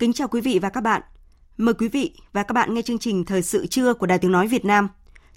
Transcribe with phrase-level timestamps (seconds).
[0.00, 1.02] Kính chào quý vị và các bạn.
[1.56, 4.32] Mời quý vị và các bạn nghe chương trình Thời sự trưa của Đài Tiếng
[4.32, 4.88] Nói Việt Nam.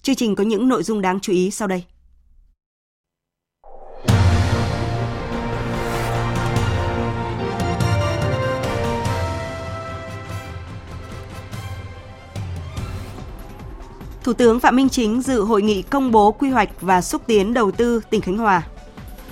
[0.01, 1.83] Chương trình có những nội dung đáng chú ý sau đây.
[14.23, 17.53] Thủ tướng Phạm Minh Chính dự hội nghị công bố quy hoạch và xúc tiến
[17.53, 18.63] đầu tư tỉnh Khánh Hòa.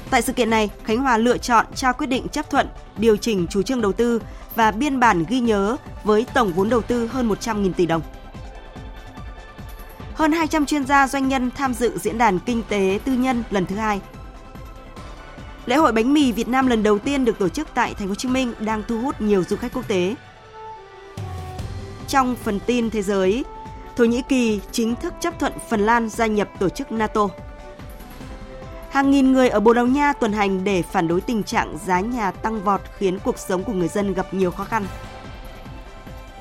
[0.10, 3.48] Tại sự kiện này, Khánh Hòa lựa chọn trao quyết định chấp thuận điều chỉnh
[3.50, 4.22] chủ trương đầu tư
[4.56, 8.02] và biên bản ghi nhớ với tổng vốn đầu tư hơn 100.000 tỷ đồng.
[10.14, 13.66] Hơn 200 chuyên gia doanh nhân tham dự diễn đàn kinh tế tư nhân lần
[13.66, 14.02] thứ hai.
[15.66, 18.12] Lễ hội bánh mì Việt Nam lần đầu tiên được tổ chức tại Thành phố
[18.12, 20.16] Hồ Chí Minh đang thu hút nhiều du khách quốc tế.
[22.08, 23.46] Trong phần tin thế giới,
[23.96, 27.28] Thổ Nhĩ Kỳ chính thức chấp thuận Phần Lan gia nhập tổ chức NATO.
[28.92, 32.00] Hàng nghìn người ở Bồ Đào Nha tuần hành để phản đối tình trạng giá
[32.00, 34.86] nhà tăng vọt khiến cuộc sống của người dân gặp nhiều khó khăn.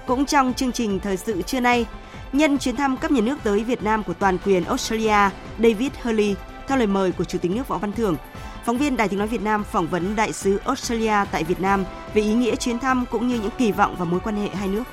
[0.06, 1.86] Cũng trong chương trình thời sự trưa nay,
[2.32, 6.34] nhân chuyến thăm cấp nhà nước tới Việt Nam của toàn quyền Australia David Hurley
[6.68, 8.16] theo lời mời của Chủ tịch nước Võ Văn Thưởng,
[8.64, 11.84] phóng viên Đài Tiếng nói Việt Nam phỏng vấn đại sứ Australia tại Việt Nam
[12.14, 14.68] về ý nghĩa chuyến thăm cũng như những kỳ vọng và mối quan hệ hai
[14.68, 14.84] nước.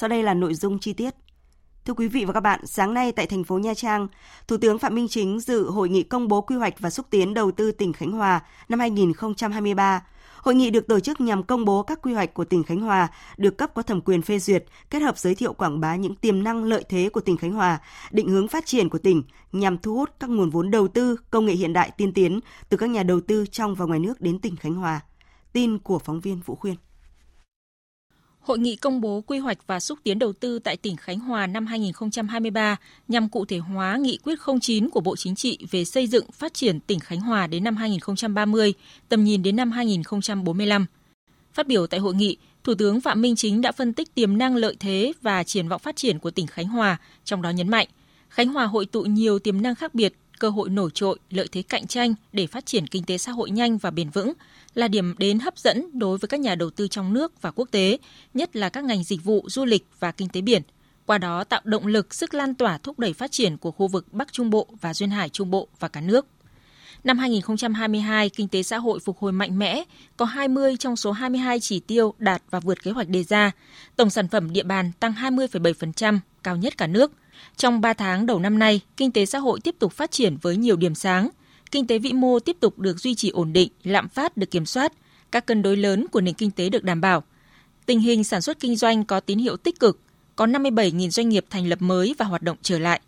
[0.00, 1.14] Sau đây là nội dung chi tiết.
[1.84, 4.08] Thưa quý vị và các bạn, sáng nay tại thành phố Nha Trang,
[4.48, 7.34] Thủ tướng Phạm Minh Chính dự hội nghị công bố quy hoạch và xúc tiến
[7.34, 10.02] đầu tư tỉnh Khánh Hòa năm 2023.
[10.36, 13.08] Hội nghị được tổ chức nhằm công bố các quy hoạch của tỉnh Khánh Hòa
[13.36, 16.42] được cấp có thẩm quyền phê duyệt, kết hợp giới thiệu quảng bá những tiềm
[16.42, 17.78] năng lợi thế của tỉnh Khánh Hòa,
[18.10, 19.22] định hướng phát triển của tỉnh
[19.52, 22.76] nhằm thu hút các nguồn vốn đầu tư công nghệ hiện đại tiên tiến từ
[22.76, 25.00] các nhà đầu tư trong và ngoài nước đến tỉnh Khánh Hòa.
[25.52, 26.76] Tin của phóng viên Vũ Khuyên.
[28.40, 31.46] Hội nghị công bố quy hoạch và xúc tiến đầu tư tại tỉnh Khánh Hòa
[31.46, 32.76] năm 2023
[33.08, 36.54] nhằm cụ thể hóa nghị quyết 09 của Bộ Chính trị về xây dựng phát
[36.54, 38.74] triển tỉnh Khánh Hòa đến năm 2030,
[39.08, 40.86] tầm nhìn đến năm 2045.
[41.52, 44.56] Phát biểu tại hội nghị, Thủ tướng Phạm Minh Chính đã phân tích tiềm năng
[44.56, 47.88] lợi thế và triển vọng phát triển của tỉnh Khánh Hòa, trong đó nhấn mạnh
[48.28, 51.62] Khánh Hòa hội tụ nhiều tiềm năng khác biệt, cơ hội nổi trội, lợi thế
[51.62, 54.32] cạnh tranh để phát triển kinh tế xã hội nhanh và bền vững,
[54.74, 57.68] là điểm đến hấp dẫn đối với các nhà đầu tư trong nước và quốc
[57.70, 57.98] tế,
[58.34, 60.62] nhất là các ngành dịch vụ, du lịch và kinh tế biển.
[61.06, 64.12] Qua đó tạo động lực, sức lan tỏa thúc đẩy phát triển của khu vực
[64.12, 66.26] Bắc Trung Bộ và Duyên Hải Trung Bộ và cả nước.
[67.04, 69.84] Năm 2022, kinh tế xã hội phục hồi mạnh mẽ,
[70.16, 73.50] có 20 trong số 22 chỉ tiêu đạt và vượt kế hoạch đề ra.
[73.96, 77.12] Tổng sản phẩm địa bàn tăng 20,7%, cao nhất cả nước.
[77.56, 80.56] Trong 3 tháng đầu năm nay, kinh tế xã hội tiếp tục phát triển với
[80.56, 81.28] nhiều điểm sáng.
[81.70, 84.66] Kinh tế vĩ mô tiếp tục được duy trì ổn định, lạm phát được kiểm
[84.66, 84.92] soát,
[85.32, 87.22] các cân đối lớn của nền kinh tế được đảm bảo.
[87.86, 90.00] Tình hình sản xuất kinh doanh có tín hiệu tích cực,
[90.36, 93.00] có 57.000 doanh nghiệp thành lập mới và hoạt động trở lại.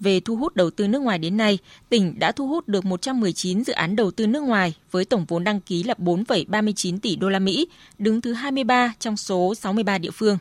[0.00, 3.64] Về thu hút đầu tư nước ngoài đến nay, tỉnh đã thu hút được 119
[3.64, 7.28] dự án đầu tư nước ngoài với tổng vốn đăng ký là 4,39 tỷ đô
[7.28, 10.38] la Mỹ, đứng thứ 23 trong số 63 địa phương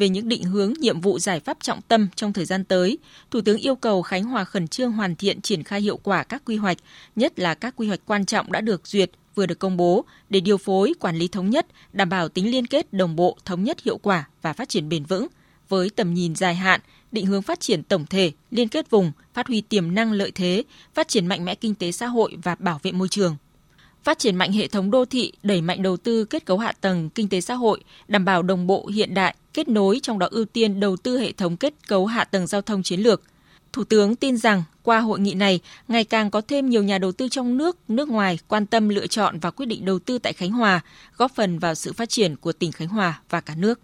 [0.00, 2.98] về những định hướng, nhiệm vụ giải pháp trọng tâm trong thời gian tới,
[3.30, 6.42] Thủ tướng yêu cầu Khánh Hòa khẩn trương hoàn thiện triển khai hiệu quả các
[6.44, 6.76] quy hoạch,
[7.16, 10.40] nhất là các quy hoạch quan trọng đã được duyệt, vừa được công bố để
[10.40, 13.76] điều phối, quản lý thống nhất, đảm bảo tính liên kết đồng bộ, thống nhất
[13.84, 15.26] hiệu quả và phát triển bền vững.
[15.68, 16.80] Với tầm nhìn dài hạn,
[17.12, 20.62] định hướng phát triển tổng thể, liên kết vùng, phát huy tiềm năng lợi thế,
[20.94, 23.36] phát triển mạnh mẽ kinh tế xã hội và bảo vệ môi trường
[24.04, 27.10] phát triển mạnh hệ thống đô thị, đẩy mạnh đầu tư kết cấu hạ tầng
[27.10, 30.44] kinh tế xã hội, đảm bảo đồng bộ hiện đại, kết nối trong đó ưu
[30.44, 33.22] tiên đầu tư hệ thống kết cấu hạ tầng giao thông chiến lược.
[33.72, 37.12] Thủ tướng tin rằng qua hội nghị này, ngày càng có thêm nhiều nhà đầu
[37.12, 40.32] tư trong nước, nước ngoài quan tâm lựa chọn và quyết định đầu tư tại
[40.32, 40.80] Khánh Hòa,
[41.16, 43.80] góp phần vào sự phát triển của tỉnh Khánh Hòa và cả nước.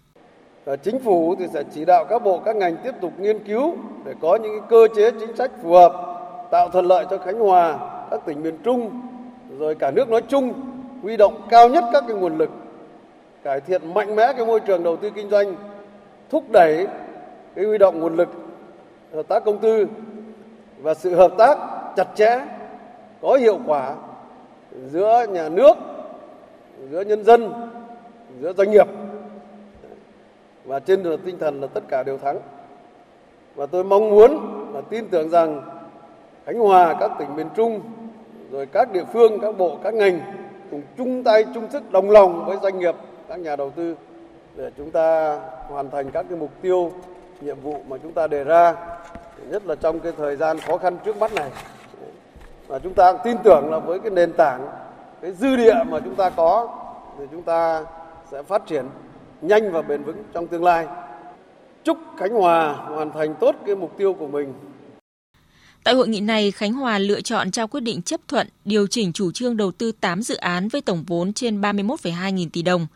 [0.83, 4.13] Chính phủ thì sẽ chỉ đạo các bộ các ngành tiếp tục nghiên cứu để
[4.21, 5.93] có những cơ chế chính sách phù hợp,
[6.51, 7.79] tạo thuận lợi cho Khánh Hòa,
[8.11, 9.01] các tỉnh miền Trung,
[9.59, 10.53] rồi cả nước nói chung,
[11.01, 12.49] huy động cao nhất các cái nguồn lực,
[13.43, 15.55] cải thiện mạnh mẽ cái môi trường đầu tư kinh doanh,
[16.29, 16.87] thúc đẩy
[17.55, 18.29] cái huy động nguồn lực,
[19.13, 19.87] hợp tác công tư
[20.81, 21.57] và sự hợp tác
[21.95, 22.39] chặt chẽ,
[23.21, 23.95] có hiệu quả
[24.85, 25.73] giữa nhà nước,
[26.89, 27.53] giữa nhân dân,
[28.41, 28.87] giữa doanh nghiệp.
[30.65, 32.39] Và trên tinh thần là tất cả đều thắng.
[33.55, 34.39] Và tôi mong muốn
[34.71, 35.61] và tin tưởng rằng
[36.45, 37.81] Khánh Hòa, các tỉnh miền Trung
[38.51, 40.19] rồi các địa phương, các bộ, các ngành
[40.71, 42.95] cùng chung tay, chung sức, đồng lòng với doanh nghiệp,
[43.29, 43.95] các nhà đầu tư
[44.55, 46.91] để chúng ta hoàn thành các cái mục tiêu,
[47.41, 48.75] nhiệm vụ mà chúng ta đề ra.
[49.49, 51.51] Nhất là trong cái thời gian khó khăn trước mắt này.
[52.67, 54.67] Và chúng ta tin tưởng là với cái nền tảng,
[55.21, 56.77] cái dư địa mà chúng ta có
[57.19, 57.85] thì chúng ta
[58.31, 58.85] sẽ phát triển
[59.41, 60.87] nhanh và bền vững trong tương lai.
[61.83, 64.53] Chúc Khánh Hòa hoàn thành tốt cái mục tiêu của mình.
[65.87, 69.13] Tại hội nghị này, Khánh Hòa lựa chọn trao quyết định chấp thuận điều chỉnh
[69.13, 72.87] chủ trương đầu tư 8 dự án với tổng vốn trên 31,2 nghìn tỷ đồng,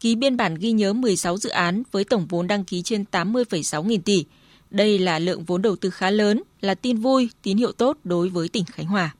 [0.00, 3.84] ký biên bản ghi nhớ 16 dự án với tổng vốn đăng ký trên 80,6
[3.84, 4.24] nghìn tỷ.
[4.70, 8.28] Đây là lượng vốn đầu tư khá lớn, là tin vui, tín hiệu tốt đối
[8.28, 9.14] với tỉnh Khánh Hòa.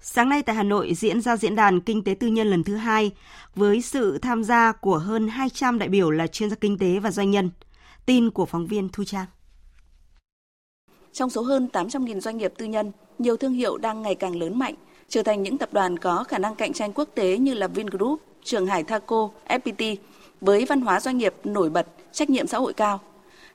[0.00, 2.76] Sáng nay tại Hà Nội diễn ra diễn đàn kinh tế tư nhân lần thứ
[2.76, 3.10] hai
[3.54, 7.10] với sự tham gia của hơn 200 đại biểu là chuyên gia kinh tế và
[7.10, 7.50] doanh nhân.
[8.06, 9.26] Tin của phóng viên Thu Trang.
[11.12, 14.58] Trong số hơn 800.000 doanh nghiệp tư nhân, nhiều thương hiệu đang ngày càng lớn
[14.58, 14.74] mạnh,
[15.08, 18.20] trở thành những tập đoàn có khả năng cạnh tranh quốc tế như là Vingroup,
[18.44, 19.96] Trường Hải Thaco, FPT,
[20.40, 23.00] với văn hóa doanh nghiệp nổi bật, trách nhiệm xã hội cao.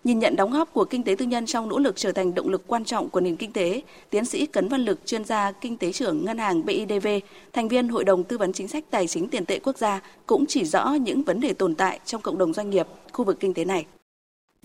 [0.04, 2.50] Nhìn nhận đóng góp của kinh tế tư nhân trong nỗ lực trở thành động
[2.50, 5.78] lực quan trọng của nền kinh tế, tiến sĩ Cấn Văn Lực, chuyên gia kinh
[5.78, 7.08] tế trưởng Ngân hàng BIDV,
[7.54, 10.46] thành viên Hội đồng Tư vấn Chính sách Tài chính Tiền tệ Quốc gia cũng
[10.46, 13.54] chỉ rõ những vấn đề tồn tại trong cộng đồng doanh nghiệp, khu vực kinh
[13.54, 13.86] tế này.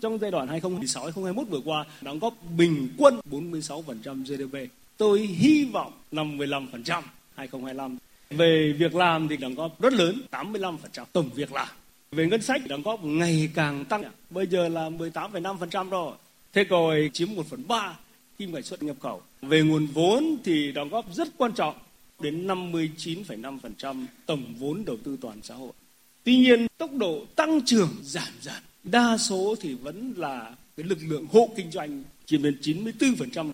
[0.01, 4.71] Trong giai đoạn 2016-2021 vừa qua, đóng góp bình quân 46% GDP.
[4.97, 7.01] Tôi hy vọng 55%
[7.35, 7.97] 2025.
[8.29, 10.77] Về việc làm thì đóng góp rất lớn, 85%
[11.13, 11.67] tổng việc làm.
[12.11, 16.13] Về ngân sách đóng góp ngày càng tăng, bây giờ là 18,5% rồi.
[16.53, 17.97] Thế rồi chiếm 1 phần 3
[18.37, 19.21] kim ngạch xuất nhập khẩu.
[19.41, 21.75] Về nguồn vốn thì đóng góp rất quan trọng
[22.19, 25.71] đến 59,5% tổng vốn đầu tư toàn xã hội.
[26.23, 30.97] Tuy nhiên, tốc độ tăng trưởng giảm dần đa số thì vẫn là cái lực
[31.01, 33.51] lượng hộ kinh doanh chiếm đến 94%.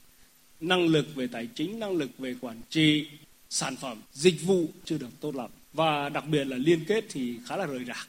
[0.59, 3.07] Năng lực về tài chính, năng lực về quản trị,
[3.49, 5.49] sản phẩm, dịch vụ chưa được tốt lắm.
[5.73, 8.07] Và đặc biệt là liên kết thì khá là rời rạc.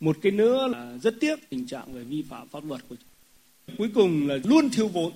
[0.00, 2.96] Một cái nữa là rất tiếc tình trạng về vi phạm pháp luật của
[3.78, 5.12] Cuối cùng là luôn thiếu vốn.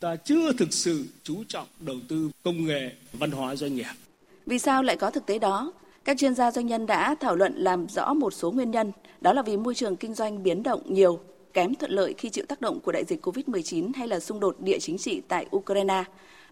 [0.00, 3.92] Ta chưa thực sự chú trọng đầu tư công nghệ, văn hóa doanh nghiệp.
[4.46, 5.72] Vì sao lại có thực tế đó?
[6.04, 9.32] Các chuyên gia doanh nhân đã thảo luận làm rõ một số nguyên nhân, đó
[9.32, 11.18] là vì môi trường kinh doanh biến động nhiều,
[11.52, 14.56] kém thuận lợi khi chịu tác động của đại dịch COVID-19 hay là xung đột
[14.60, 16.04] địa chính trị tại Ukraine.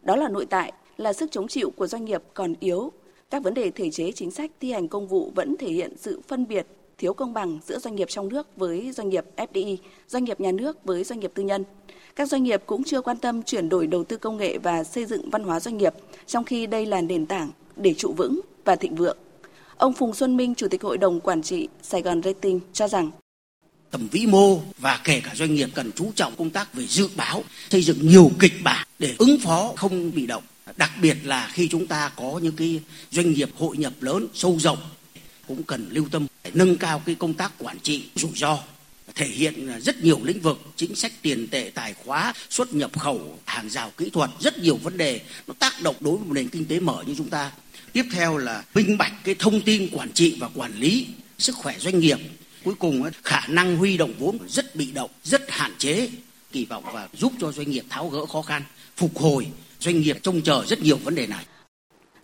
[0.03, 2.93] Đó là nội tại, là sức chống chịu của doanh nghiệp còn yếu.
[3.31, 6.21] Các vấn đề thể chế chính sách thi hành công vụ vẫn thể hiện sự
[6.29, 6.67] phân biệt,
[6.99, 9.77] thiếu công bằng giữa doanh nghiệp trong nước với doanh nghiệp FDI,
[10.09, 11.65] doanh nghiệp nhà nước với doanh nghiệp tư nhân.
[12.17, 15.05] Các doanh nghiệp cũng chưa quan tâm chuyển đổi đầu tư công nghệ và xây
[15.05, 15.95] dựng văn hóa doanh nghiệp,
[16.27, 19.17] trong khi đây là nền tảng để trụ vững và thịnh vượng.
[19.83, 23.11] Ông Phùng Xuân Minh, Chủ tịch Hội đồng Quản trị Sài Gòn Rating cho rằng
[23.91, 27.09] tầm vĩ mô và kể cả doanh nghiệp cần chú trọng công tác về dự
[27.17, 30.43] báo, xây dựng nhiều kịch bản để ứng phó không bị động.
[30.77, 32.81] Đặc biệt là khi chúng ta có những cái
[33.11, 34.79] doanh nghiệp hội nhập lớn, sâu rộng
[35.49, 38.59] cũng cần lưu tâm để nâng cao cái công tác quản trị rủi ro
[39.15, 43.39] thể hiện rất nhiều lĩnh vực chính sách tiền tệ tài khóa xuất nhập khẩu
[43.45, 46.49] hàng rào kỹ thuật rất nhiều vấn đề nó tác động đối với một nền
[46.49, 47.53] kinh tế mở như chúng ta
[47.93, 51.07] tiếp theo là minh bạch cái thông tin quản trị và quản lý
[51.39, 52.19] sức khỏe doanh nghiệp.
[52.65, 56.09] Cuối cùng khả năng huy động vốn rất bị động rất hạn chế
[56.53, 58.63] kỳ vọng và giúp cho doanh nghiệp tháo gỡ khó khăn
[58.97, 59.47] phục hồi.
[59.81, 61.45] Doanh nghiệp trông chờ rất nhiều vấn đề này.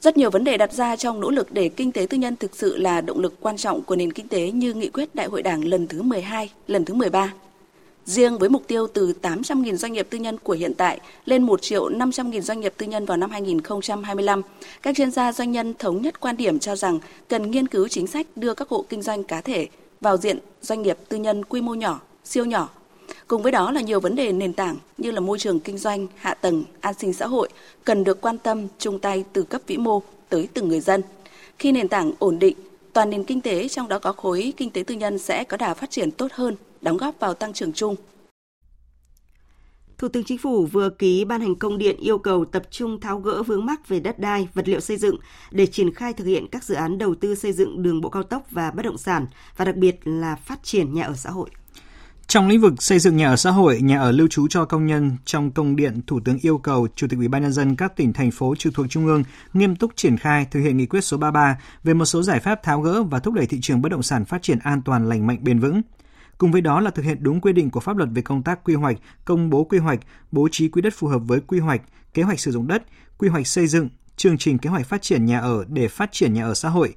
[0.01, 2.57] Rất nhiều vấn đề đặt ra trong nỗ lực để kinh tế tư nhân thực
[2.57, 5.43] sự là động lực quan trọng của nền kinh tế như nghị quyết Đại hội
[5.43, 7.33] Đảng lần thứ 12, lần thứ 13.
[8.09, 11.63] Riêng với mục tiêu từ 800.000 doanh nghiệp tư nhân của hiện tại lên 1
[11.63, 14.43] triệu 500.000 doanh nghiệp tư nhân vào năm 2025,
[14.83, 16.99] các chuyên gia doanh nhân thống nhất quan điểm cho rằng
[17.29, 19.67] cần nghiên cứu chính sách đưa các hộ kinh doanh cá thể
[20.01, 22.69] vào diện doanh nghiệp tư nhân quy mô nhỏ, siêu nhỏ.
[23.27, 26.07] Cùng với đó là nhiều vấn đề nền tảng như là môi trường kinh doanh,
[26.17, 27.49] hạ tầng, an sinh xã hội
[27.85, 31.03] cần được quan tâm chung tay từ cấp vĩ mô tới từng người dân.
[31.59, 32.57] Khi nền tảng ổn định,
[32.93, 35.75] toàn nền kinh tế trong đó có khối kinh tế tư nhân sẽ có đà
[35.75, 37.97] phát triển tốt hơn, đóng góp vào tăng trưởng chung.
[39.99, 43.21] Thủ tướng Chính phủ vừa ký ban hành công điện yêu cầu tập trung tháo
[43.21, 45.17] gỡ vướng mắc về đất đai, vật liệu xây dựng
[45.51, 48.23] để triển khai thực hiện các dự án đầu tư xây dựng đường bộ cao
[48.23, 51.51] tốc và bất động sản và đặc biệt là phát triển nhà ở xã hội.
[52.27, 54.87] Trong lĩnh vực xây dựng nhà ở xã hội, nhà ở lưu trú cho công
[54.87, 57.97] nhân, trong công điện, Thủ tướng yêu cầu Chủ tịch Ủy ban nhân dân các
[57.97, 61.01] tỉnh thành phố trực thuộc trung ương nghiêm túc triển khai thực hiện nghị quyết
[61.01, 63.89] số 33 về một số giải pháp tháo gỡ và thúc đẩy thị trường bất
[63.89, 65.83] động sản phát triển an toàn, lành mạnh, bền vững.
[66.39, 68.65] Cùng với đó là thực hiện đúng quy định của pháp luật về công tác
[68.65, 70.01] quy hoạch, công bố quy hoạch,
[70.33, 71.83] bố trí quỹ đất phù hợp với quy hoạch,
[72.15, 72.83] kế hoạch sử dụng đất,
[73.19, 76.33] quy hoạch xây dựng, chương trình kế hoạch phát triển nhà ở để phát triển
[76.33, 76.95] nhà ở xã hội,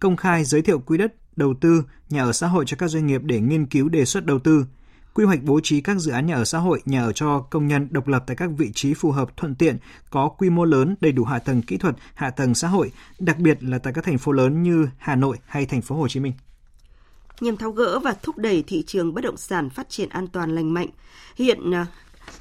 [0.00, 3.06] công khai giới thiệu quỹ đất đầu tư nhà ở xã hội cho các doanh
[3.06, 4.66] nghiệp để nghiên cứu đề xuất đầu tư,
[5.14, 7.66] quy hoạch bố trí các dự án nhà ở xã hội, nhà ở cho công
[7.66, 9.76] nhân độc lập tại các vị trí phù hợp thuận tiện,
[10.10, 13.38] có quy mô lớn, đầy đủ hạ tầng kỹ thuật, hạ tầng xã hội, đặc
[13.38, 16.20] biệt là tại các thành phố lớn như Hà Nội hay thành phố Hồ Chí
[16.20, 16.32] Minh
[17.40, 20.54] nhằm tháo gỡ và thúc đẩy thị trường bất động sản phát triển an toàn
[20.54, 20.88] lành mạnh.
[21.36, 21.86] Hiện à,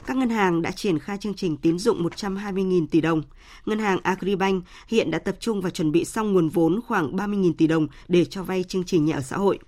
[0.06, 3.22] các ngân hàng đã triển khai chương trình tín dụng 120.000 tỷ đồng.
[3.66, 7.54] Ngân hàng Agribank hiện đã tập trung và chuẩn bị xong nguồn vốn khoảng 30.000
[7.58, 9.60] tỷ đồng để cho vay chương trình nhà ở xã hội.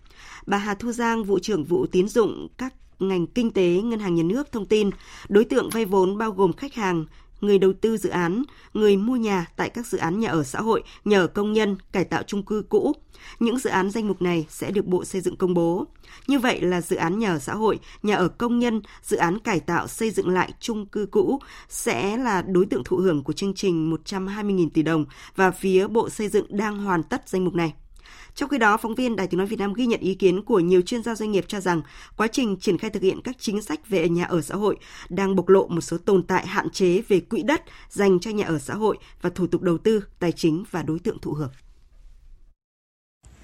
[0.45, 4.15] Bà Hà Thu Giang, vụ trưởng vụ tín dụng các ngành kinh tế Ngân hàng
[4.15, 4.89] Nhà nước thông tin,
[5.29, 7.05] đối tượng vay vốn bao gồm khách hàng,
[7.41, 8.43] người đầu tư dự án,
[8.74, 11.77] người mua nhà tại các dự án nhà ở xã hội, nhà ở công nhân,
[11.91, 12.93] cải tạo chung cư cũ.
[13.39, 15.88] Những dự án danh mục này sẽ được Bộ Xây dựng công bố.
[16.27, 19.39] Như vậy là dự án nhà ở xã hội, nhà ở công nhân, dự án
[19.39, 23.34] cải tạo xây dựng lại chung cư cũ sẽ là đối tượng thụ hưởng của
[23.34, 25.05] chương trình 120.000 tỷ đồng
[25.36, 27.74] và phía Bộ Xây dựng đang hoàn tất danh mục này.
[28.35, 30.59] Trong khi đó, phóng viên Đài Tiếng Nói Việt Nam ghi nhận ý kiến của
[30.59, 31.81] nhiều chuyên gia doanh nghiệp cho rằng
[32.17, 34.77] quá trình triển khai thực hiện các chính sách về nhà ở xã hội
[35.09, 38.45] đang bộc lộ một số tồn tại hạn chế về quỹ đất dành cho nhà
[38.45, 41.51] ở xã hội và thủ tục đầu tư, tài chính và đối tượng thụ hưởng.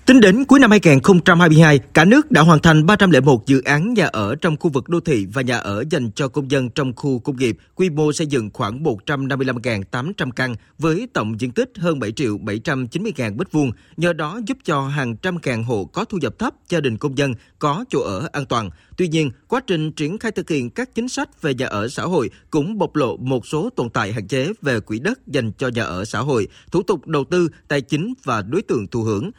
[0.05, 4.35] Tính đến cuối năm 2022, cả nước đã hoàn thành 301 dự án nhà ở
[4.35, 7.37] trong khu vực đô thị và nhà ở dành cho công dân trong khu công
[7.37, 12.37] nghiệp, quy mô xây dựng khoảng 155.800 căn với tổng diện tích hơn 7 triệu
[12.37, 13.71] 790 ngàn mét vuông.
[13.97, 17.17] Nhờ đó giúp cho hàng trăm ngàn hộ có thu nhập thấp, gia đình công
[17.17, 18.69] dân có chỗ ở an toàn.
[18.97, 22.03] Tuy nhiên, quá trình triển khai thực hiện các chính sách về nhà ở xã
[22.03, 25.67] hội cũng bộc lộ một số tồn tại hạn chế về quỹ đất dành cho
[25.67, 29.31] nhà ở xã hội, thủ tục đầu tư, tài chính và đối tượng thụ hưởng.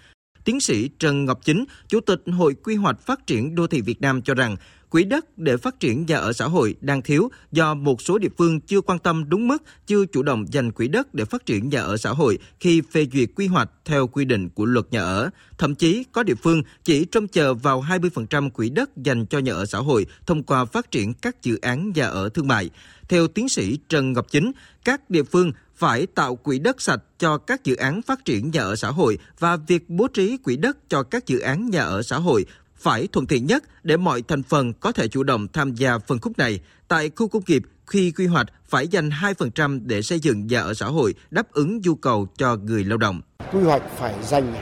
[0.46, 4.00] Tiến sĩ Trần Ngọc Chính, Chủ tịch Hội Quy hoạch Phát triển Đô thị Việt
[4.00, 4.56] Nam cho rằng,
[4.90, 8.28] quỹ đất để phát triển nhà ở xã hội đang thiếu do một số địa
[8.38, 11.68] phương chưa quan tâm đúng mức, chưa chủ động dành quỹ đất để phát triển
[11.68, 15.00] nhà ở xã hội khi phê duyệt quy hoạch theo quy định của luật nhà
[15.00, 15.30] ở.
[15.58, 19.52] Thậm chí có địa phương chỉ trông chờ vào 20% quỹ đất dành cho nhà
[19.52, 22.70] ở xã hội thông qua phát triển các dự án nhà ở thương mại.
[23.08, 24.52] Theo tiến sĩ Trần Ngọc Chính,
[24.84, 28.60] các địa phương phải tạo quỹ đất sạch cho các dự án phát triển nhà
[28.60, 32.02] ở xã hội và việc bố trí quỹ đất cho các dự án nhà ở
[32.02, 32.44] xã hội
[32.76, 36.18] phải thuận tiện nhất để mọi thành phần có thể chủ động tham gia phân
[36.18, 36.60] khúc này.
[36.88, 40.74] Tại khu công nghiệp, khi quy hoạch phải dành 2% để xây dựng nhà ở
[40.74, 43.20] xã hội đáp ứng nhu cầu cho người lao động.
[43.52, 44.54] Quy hoạch phải dành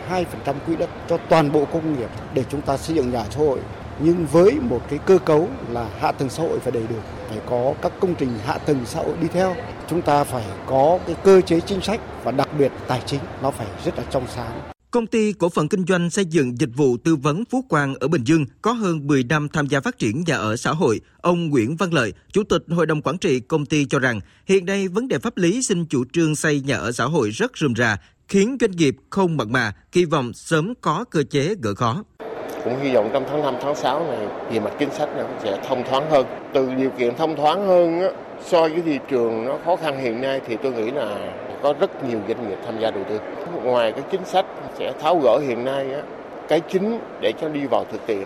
[0.45, 3.39] 2% quỹ đất cho toàn bộ công nghiệp để chúng ta xây dựng nhà xã
[3.39, 3.61] hội
[4.01, 6.97] nhưng với một cái cơ cấu là hạ tầng xã hội phải đầy đủ
[7.35, 9.57] phải có các công trình hạ tầng xã hội đi theo.
[9.91, 13.51] Chúng ta phải có cái cơ chế chính sách và đặc biệt tài chính nó
[13.51, 14.71] phải rất là trong sáng.
[14.91, 18.09] Công ty cổ phần kinh doanh xây dựng dịch vụ tư vấn Phú Quang ở
[18.09, 21.01] Bình Dương có hơn 10 năm tham gia phát triển nhà ở xã hội.
[21.21, 24.67] Ông Nguyễn Văn Lợi, Chủ tịch Hội đồng Quản trị công ty cho rằng hiện
[24.67, 27.75] nay vấn đề pháp lý xin chủ trương xây nhà ở xã hội rất rườm
[27.75, 27.97] rà,
[28.29, 32.05] khiến doanh nghiệp không mặn mà, kỳ vọng sớm có cơ chế gỡ khó
[32.65, 34.19] cũng hy vọng trong tháng 5, tháng 6 này
[34.51, 36.27] về mặt chính sách nó sẽ thông thoáng hơn.
[36.53, 38.09] Từ điều kiện thông thoáng hơn á,
[38.41, 41.07] so với thị trường nó khó khăn hiện nay thì tôi nghĩ là
[41.63, 43.21] có rất nhiều doanh nghiệp tham gia đầu tư.
[43.65, 44.45] Ngoài cái chính sách
[44.79, 46.01] sẽ tháo gỡ hiện nay á,
[46.49, 48.25] cái chính để cho đi vào thực tiễn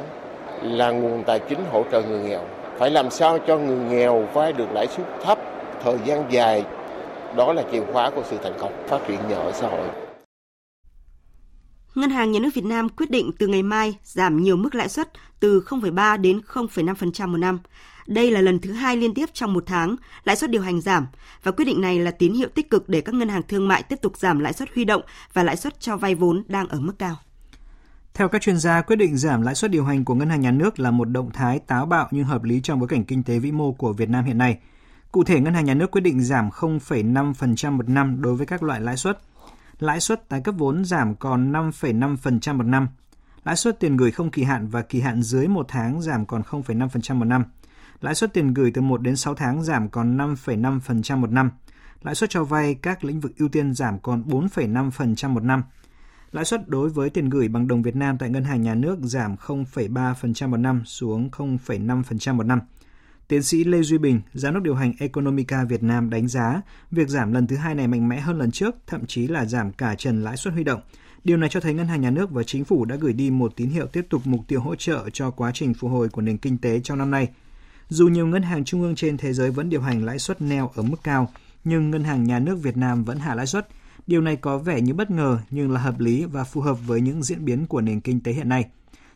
[0.63, 2.41] là nguồn tài chính hỗ trợ người nghèo.
[2.79, 5.39] Phải làm sao cho người nghèo vay được lãi suất thấp
[5.85, 6.65] thời gian dài
[7.37, 10.08] đó là chìa khóa của sự thành công phát triển nhà ở xã hội.
[11.99, 14.89] Ngân hàng Nhà nước Việt Nam quyết định từ ngày mai giảm nhiều mức lãi
[14.89, 17.59] suất từ 0,3 đến 0,5% một năm.
[18.07, 21.07] Đây là lần thứ hai liên tiếp trong một tháng lãi suất điều hành giảm
[21.43, 23.83] và quyết định này là tín hiệu tích cực để các ngân hàng thương mại
[23.83, 25.03] tiếp tục giảm lãi suất huy động
[25.33, 27.17] và lãi suất cho vay vốn đang ở mức cao.
[28.15, 30.51] Theo các chuyên gia, quyết định giảm lãi suất điều hành của Ngân hàng Nhà
[30.51, 33.39] nước là một động thái táo bạo nhưng hợp lý trong bối cảnh kinh tế
[33.39, 34.59] vĩ mô của Việt Nam hiện nay.
[35.13, 38.63] Cụ thể, Ngân hàng Nhà nước quyết định giảm 0,5% một năm đối với các
[38.63, 39.19] loại lãi suất
[39.79, 42.89] lãi suất tái cấp vốn giảm còn 5,5% một năm.
[43.45, 46.43] Lãi suất tiền gửi không kỳ hạn và kỳ hạn dưới một tháng giảm còn
[46.43, 47.45] 0,5% một năm.
[48.01, 51.51] Lãi suất tiền gửi từ 1 đến 6 tháng giảm còn 5,5% một năm.
[52.03, 55.63] Lãi suất cho vay các lĩnh vực ưu tiên giảm còn 4,5% một năm.
[56.33, 58.99] Lãi suất đối với tiền gửi bằng đồng Việt Nam tại ngân hàng nhà nước
[59.03, 62.61] giảm 0,3% một năm xuống 0,5% một năm.
[63.29, 67.09] Tiến sĩ Lê Duy Bình, giám đốc điều hành Economica Việt Nam đánh giá việc
[67.09, 69.95] giảm lần thứ hai này mạnh mẽ hơn lần trước, thậm chí là giảm cả
[69.95, 70.81] trần lãi suất huy động.
[71.25, 73.53] Điều này cho thấy ngân hàng nhà nước và chính phủ đã gửi đi một
[73.57, 76.39] tín hiệu tiếp tục mục tiêu hỗ trợ cho quá trình phục hồi của nền
[76.39, 77.29] kinh tế trong năm nay.
[77.89, 80.71] Dù nhiều ngân hàng trung ương trên thế giới vẫn điều hành lãi suất neo
[80.75, 81.33] ở mức cao,
[81.65, 83.69] nhưng ngân hàng nhà nước Việt Nam vẫn hạ lãi suất.
[84.07, 87.01] Điều này có vẻ như bất ngờ nhưng là hợp lý và phù hợp với
[87.01, 88.65] những diễn biến của nền kinh tế hiện nay.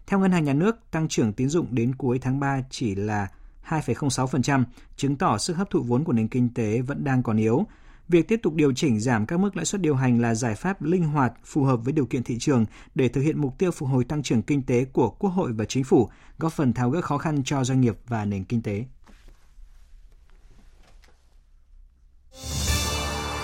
[0.06, 3.28] Theo Ngân hàng Nhà nước, tăng trưởng tín dụng đến cuối tháng 3 chỉ là
[3.68, 4.64] 2,06%,
[4.96, 7.66] chứng tỏ sức hấp thụ vốn của nền kinh tế vẫn đang còn yếu.
[8.08, 10.82] Việc tiếp tục điều chỉnh giảm các mức lãi suất điều hành là giải pháp
[10.82, 12.64] linh hoạt, phù hợp với điều kiện thị trường
[12.94, 15.64] để thực hiện mục tiêu phục hồi tăng trưởng kinh tế của Quốc hội và
[15.64, 18.84] Chính phủ, góp phần tháo gỡ khó khăn cho doanh nghiệp và nền kinh tế.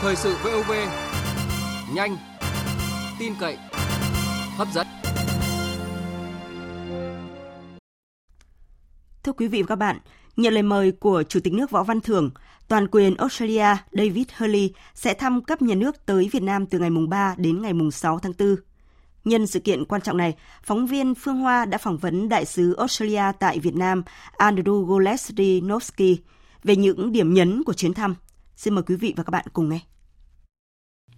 [0.01, 0.73] Thời sự VOV,
[1.95, 2.17] nhanh,
[3.19, 3.57] tin cậy,
[4.57, 4.98] hấp dẫn.
[9.23, 9.99] Thưa quý vị và các bạn,
[10.37, 12.31] nhận lời mời của Chủ tịch nước Võ Văn Thưởng,
[12.69, 16.91] toàn quyền Australia David Hurley sẽ thăm cấp nhà nước tới Việt Nam từ ngày
[16.91, 18.57] mùng 3 đến ngày mùng 6 tháng 4.
[19.25, 22.77] Nhân sự kiện quan trọng này, phóng viên Phương Hoa đã phỏng vấn đại sứ
[22.77, 24.03] Australia tại Việt Nam
[24.39, 26.19] Andrew Golesdinovsky
[26.65, 28.15] về những điểm nhấn của chuyến thăm.
[28.57, 29.81] Xin mời quý vị và các bạn cùng nghe.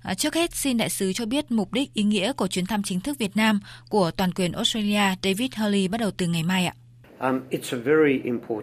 [0.02, 2.82] À, trước hết, xin đại sứ cho biết mục đích ý nghĩa của chuyến thăm
[2.82, 6.66] chính thức Việt Nam của toàn quyền Australia David Hurley bắt đầu từ ngày mai
[6.66, 6.74] ạ.
[7.20, 8.62] Um, uh,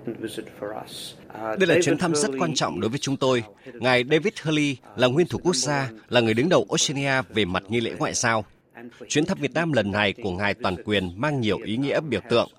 [1.59, 3.43] Đây là chuyến thăm rất quan trọng đối với chúng tôi.
[3.73, 7.63] Ngài David Hurley là nguyên thủ quốc gia, là người đứng đầu Australia về mặt
[7.69, 8.45] nghi lễ ngoại giao.
[9.07, 12.21] Chuyến thăm Việt Nam lần này của ngài toàn quyền mang nhiều ý nghĩa biểu
[12.29, 12.49] tượng.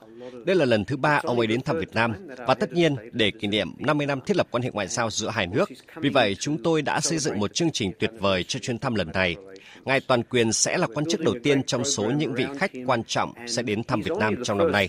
[0.49, 2.13] Đây là lần thứ ba ông ấy đến thăm Việt Nam
[2.47, 5.31] và tất nhiên để kỷ niệm 50 năm thiết lập quan hệ ngoại giao giữa
[5.31, 5.69] hai nước.
[5.97, 8.95] Vì vậy, chúng tôi đã xây dựng một chương trình tuyệt vời cho chuyến thăm
[8.95, 9.37] lần này.
[9.85, 13.05] Ngài Toàn Quyền sẽ là quan chức đầu tiên trong số những vị khách quan
[13.05, 14.89] trọng sẽ đến thăm Việt Nam trong năm nay.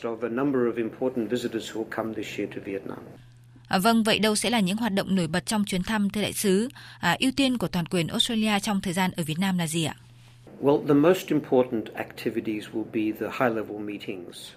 [3.67, 6.21] À, vâng, vậy đâu sẽ là những hoạt động nổi bật trong chuyến thăm thưa
[6.21, 6.69] đại sứ?
[6.99, 9.85] À, ưu tiên của toàn quyền Australia trong thời gian ở Việt Nam là gì
[9.85, 9.95] ạ?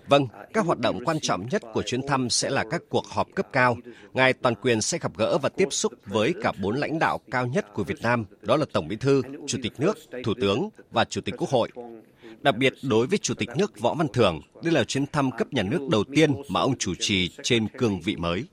[0.09, 3.35] Vâng, các hoạt động quan trọng nhất của chuyến thăm sẽ là các cuộc họp
[3.35, 3.77] cấp cao.
[4.15, 7.47] Ngài toàn quyền sẽ gặp gỡ và tiếp xúc với cả bốn lãnh đạo cao
[7.47, 11.05] nhất của Việt Nam, đó là Tổng Bí thư, Chủ tịch nước, Thủ tướng và
[11.05, 11.69] Chủ tịch Quốc hội.
[12.41, 15.53] Đặc biệt đối với Chủ tịch nước Võ Văn Thưởng, đây là chuyến thăm cấp
[15.53, 18.45] nhà nước đầu tiên mà ông chủ trì trên cương vị mới.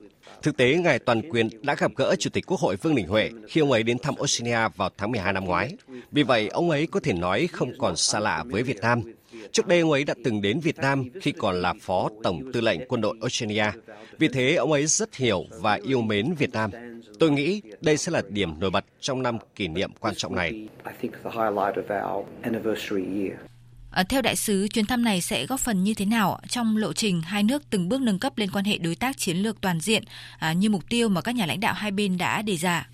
[0.42, 3.30] Thực tế, Ngài Toàn Quyền đã gặp gỡ Chủ tịch Quốc hội Vương Đình Huệ
[3.48, 5.76] khi ông ấy đến thăm Australia vào tháng 12 năm ngoái.
[6.12, 9.02] Vì vậy, ông ấy có thể nói không còn xa lạ với Việt Nam.
[9.52, 12.60] Trước đây, ông ấy đã từng đến Việt Nam khi còn là Phó Tổng Tư
[12.60, 13.66] lệnh Quân đội Australia.
[14.18, 16.70] Vì thế, ông ấy rất hiểu và yêu mến Việt Nam.
[17.18, 20.68] Tôi nghĩ đây sẽ là điểm nổi bật trong năm kỷ niệm quan trọng này.
[23.90, 26.92] À, theo đại sứ, chuyến thăm này sẽ góp phần như thế nào trong lộ
[26.92, 29.80] trình hai nước từng bước nâng cấp lên quan hệ đối tác chiến lược toàn
[29.80, 30.02] diện
[30.38, 32.88] à, như mục tiêu mà các nhà lãnh đạo hai bên đã đề ra?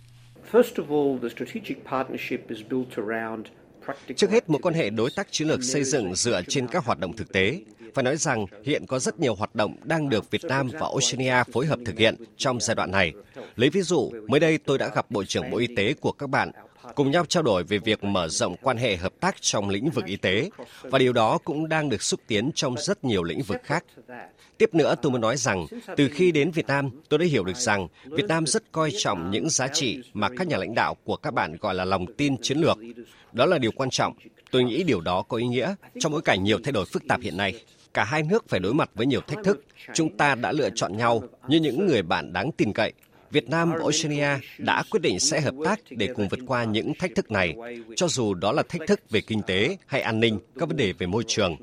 [4.17, 6.99] Trước hết, một quan hệ đối tác chiến lược xây dựng dựa trên các hoạt
[6.99, 7.61] động thực tế.
[7.95, 11.45] Phải nói rằng hiện có rất nhiều hoạt động đang được Việt Nam và Oceania
[11.53, 13.13] phối hợp thực hiện trong giai đoạn này.
[13.57, 16.31] Lấy ví dụ, mới đây tôi đã gặp Bộ trưởng Bộ Y tế của các
[16.31, 16.51] bạn
[16.95, 20.05] cùng nhau trao đổi về việc mở rộng quan hệ hợp tác trong lĩnh vực
[20.05, 20.51] y tế
[20.83, 23.85] và điều đó cũng đang được xúc tiến trong rất nhiều lĩnh vực khác.
[24.59, 27.57] Tiếp nữa, tôi muốn nói rằng, từ khi đến Việt Nam, tôi đã hiểu được
[27.57, 31.17] rằng Việt Nam rất coi trọng những giá trị mà các nhà lãnh đạo của
[31.17, 32.79] các bạn gọi là lòng tin chiến lược.
[33.33, 34.15] Đó là điều quan trọng.
[34.51, 37.21] Tôi nghĩ điều đó có ý nghĩa trong bối cảnh nhiều thay đổi phức tạp
[37.21, 37.65] hiện nay.
[37.95, 39.65] Cả hai nước phải đối mặt với nhiều thách thức.
[39.95, 42.93] Chúng ta đã lựa chọn nhau như những người bạn đáng tin cậy
[43.31, 46.93] Việt Nam và Australia đã quyết định sẽ hợp tác để cùng vượt qua những
[46.99, 47.55] thách thức này,
[47.97, 50.93] cho dù đó là thách thức về kinh tế hay an ninh, các vấn đề
[50.93, 51.57] về môi trường.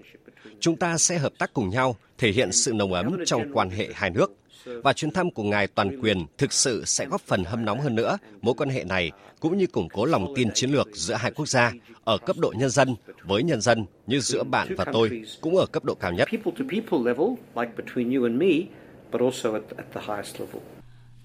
[0.60, 3.89] Chúng ta sẽ hợp tác cùng nhau, thể hiện sự nồng ấm trong quan hệ
[3.93, 4.32] hai nước.
[4.65, 7.95] Và chuyến thăm của ngài toàn quyền thực sự sẽ góp phần hâm nóng hơn
[7.95, 11.32] nữa mối quan hệ này, cũng như củng cố lòng tin chiến lược giữa hai
[11.32, 11.73] quốc gia
[12.04, 15.65] ở cấp độ nhân dân với nhân dân như giữa bạn và tôi, cũng ở
[15.65, 16.28] cấp độ cao nhất.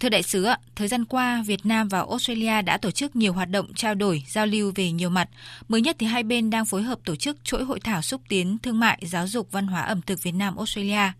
[0.00, 3.50] Thưa đại sứ, thời gian qua, Việt Nam và Australia đã tổ chức nhiều hoạt
[3.50, 5.28] động trao đổi, giao lưu về nhiều mặt.
[5.68, 8.58] Mới nhất thì hai bên đang phối hợp tổ chức chuỗi hội thảo xúc tiến
[8.62, 11.12] thương mại, giáo dục, văn hóa ẩm thực Việt Nam Australia.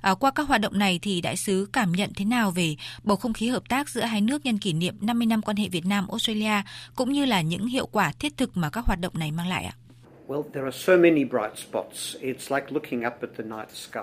[0.00, 3.16] À, qua các hoạt động này thì đại sứ cảm nhận thế nào về bầu
[3.16, 5.86] không khí hợp tác giữa hai nước nhân kỷ niệm 50 năm quan hệ Việt
[5.86, 6.62] Nam Australia
[6.94, 9.64] cũng như là những hiệu quả thiết thực mà các hoạt động này mang lại
[9.64, 9.87] ạ?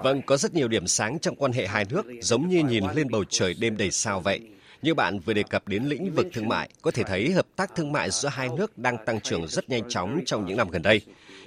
[0.03, 3.07] Vâng, có rất nhiều điểm sáng trong quan hệ hai nước, giống như nhìn lên
[3.11, 4.39] bầu trời đêm đầy sao vậy.
[4.81, 7.75] Như bạn vừa đề cập đến lĩnh vực thương mại, có thể thấy hợp tác
[7.75, 10.81] thương mại giữa hai nước đang tăng trưởng rất nhanh chóng trong những năm gần
[10.81, 11.01] đây.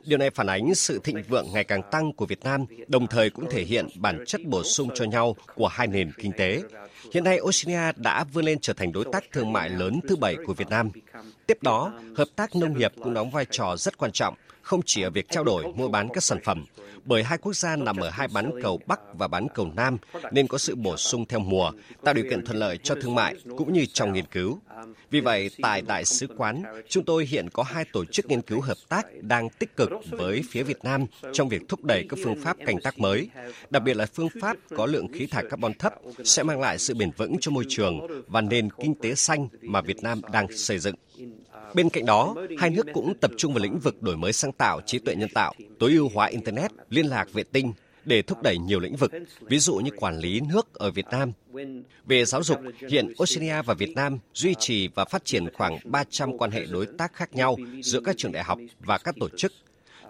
[0.04, 3.30] Điều này phản ánh sự thịnh vượng ngày càng tăng của Việt Nam, đồng thời
[3.30, 6.62] cũng thể hiện bản chất bổ sung cho nhau của hai nền kinh tế.
[7.12, 10.36] Hiện nay, Oceania đã vươn lên trở thành đối tác thương mại lớn thứ bảy
[10.46, 10.90] của Việt Nam.
[11.46, 14.34] Tiếp đó, hợp tác nông nghiệp cũng đóng vai trò rất quan trọng
[14.68, 16.64] không chỉ ở việc trao đổi mua bán các sản phẩm
[17.04, 19.98] bởi hai quốc gia nằm ở hai bán cầu Bắc và bán cầu Nam
[20.32, 21.72] nên có sự bổ sung theo mùa,
[22.04, 24.58] tạo điều kiện thuận lợi cho thương mại cũng như trong nghiên cứu.
[25.10, 28.60] Vì vậy, tại Đại sứ quán, chúng tôi hiện có hai tổ chức nghiên cứu
[28.60, 32.42] hợp tác đang tích cực với phía Việt Nam trong việc thúc đẩy các phương
[32.42, 33.28] pháp canh tác mới,
[33.70, 36.94] đặc biệt là phương pháp có lượng khí thải carbon thấp sẽ mang lại sự
[36.94, 40.78] bền vững cho môi trường và nền kinh tế xanh mà Việt Nam đang xây
[40.78, 40.94] dựng.
[41.74, 44.80] Bên cạnh đó, hai nước cũng tập trung vào lĩnh vực đổi mới sáng tạo
[44.86, 47.72] trí tuệ nhân tạo, tối ưu hóa Internet, liên lạc vệ tinh
[48.04, 51.32] để thúc đẩy nhiều lĩnh vực, ví dụ như quản lý nước ở Việt Nam.
[52.06, 56.38] Về giáo dục, hiện Australia và Việt Nam duy trì và phát triển khoảng 300
[56.38, 59.52] quan hệ đối tác khác nhau giữa các trường đại học và các tổ chức.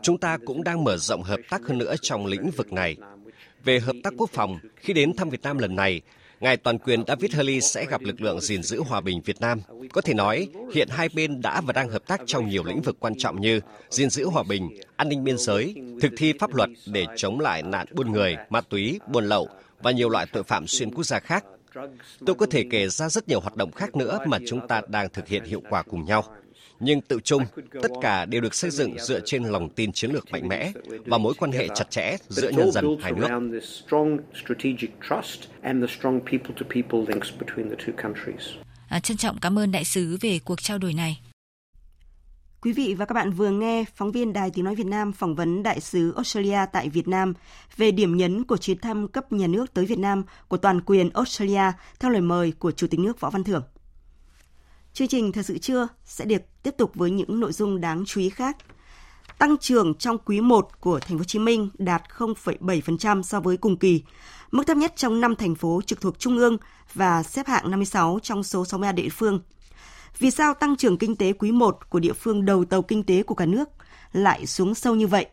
[0.02, 2.96] Chúng ta cũng đang mở rộng hợp tác hơn nữa trong lĩnh vực này.
[3.64, 6.00] Về hợp tác quốc phòng, khi đến thăm Việt Nam lần này,
[6.40, 9.60] Ngài toàn quyền David Hurley sẽ gặp lực lượng gìn giữ hòa bình Việt Nam.
[9.92, 12.96] Có thể nói, hiện hai bên đã và đang hợp tác trong nhiều lĩnh vực
[13.00, 16.70] quan trọng như gìn giữ hòa bình, an ninh biên giới, thực thi pháp luật
[16.86, 19.48] để chống lại nạn buôn người, ma túy, buôn lậu
[19.82, 21.44] và nhiều loại tội phạm xuyên quốc gia khác.
[22.26, 25.08] Tôi có thể kể ra rất nhiều hoạt động khác nữa mà chúng ta đang
[25.08, 26.24] thực hiện hiệu quả cùng nhau
[26.80, 27.42] nhưng tự chung,
[27.82, 30.72] tất cả đều được xây dựng dựa trên lòng tin chiến lược mạnh mẽ
[31.06, 33.28] và mối quan hệ chặt chẽ giữa nhân dân hai nước.
[38.88, 41.20] À, trân trọng cảm ơn đại sứ về cuộc trao đổi này.
[42.60, 45.34] Quý vị và các bạn vừa nghe phóng viên Đài Tiếng Nói Việt Nam phỏng
[45.34, 47.34] vấn đại sứ Australia tại Việt Nam
[47.76, 51.10] về điểm nhấn của chuyến thăm cấp nhà nước tới Việt Nam của toàn quyền
[51.10, 53.62] Australia theo lời mời của Chủ tịch nước Võ Văn Thưởng.
[54.92, 58.20] Chương trình Thời sự trưa sẽ được tiếp tục với những nội dung đáng chú
[58.20, 58.56] ý khác.
[59.38, 63.56] Tăng trưởng trong quý 1 của thành phố Hồ Chí Minh đạt 0,7% so với
[63.56, 64.02] cùng kỳ,
[64.50, 66.56] mức thấp nhất trong 5 thành phố trực thuộc trung ương
[66.94, 69.40] và xếp hạng 56 trong số 63 địa phương.
[70.18, 73.22] Vì sao tăng trưởng kinh tế quý 1 của địa phương đầu tàu kinh tế
[73.22, 73.68] của cả nước
[74.12, 75.26] lại xuống sâu như vậy?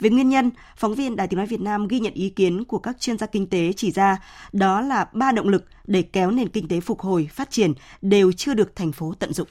[0.00, 2.78] Về nguyên nhân, phóng viên Đài Tiếng Nói Việt Nam ghi nhận ý kiến của
[2.78, 4.16] các chuyên gia kinh tế chỉ ra
[4.52, 8.32] đó là ba động lực để kéo nền kinh tế phục hồi, phát triển đều
[8.32, 9.48] chưa được thành phố tận dụng.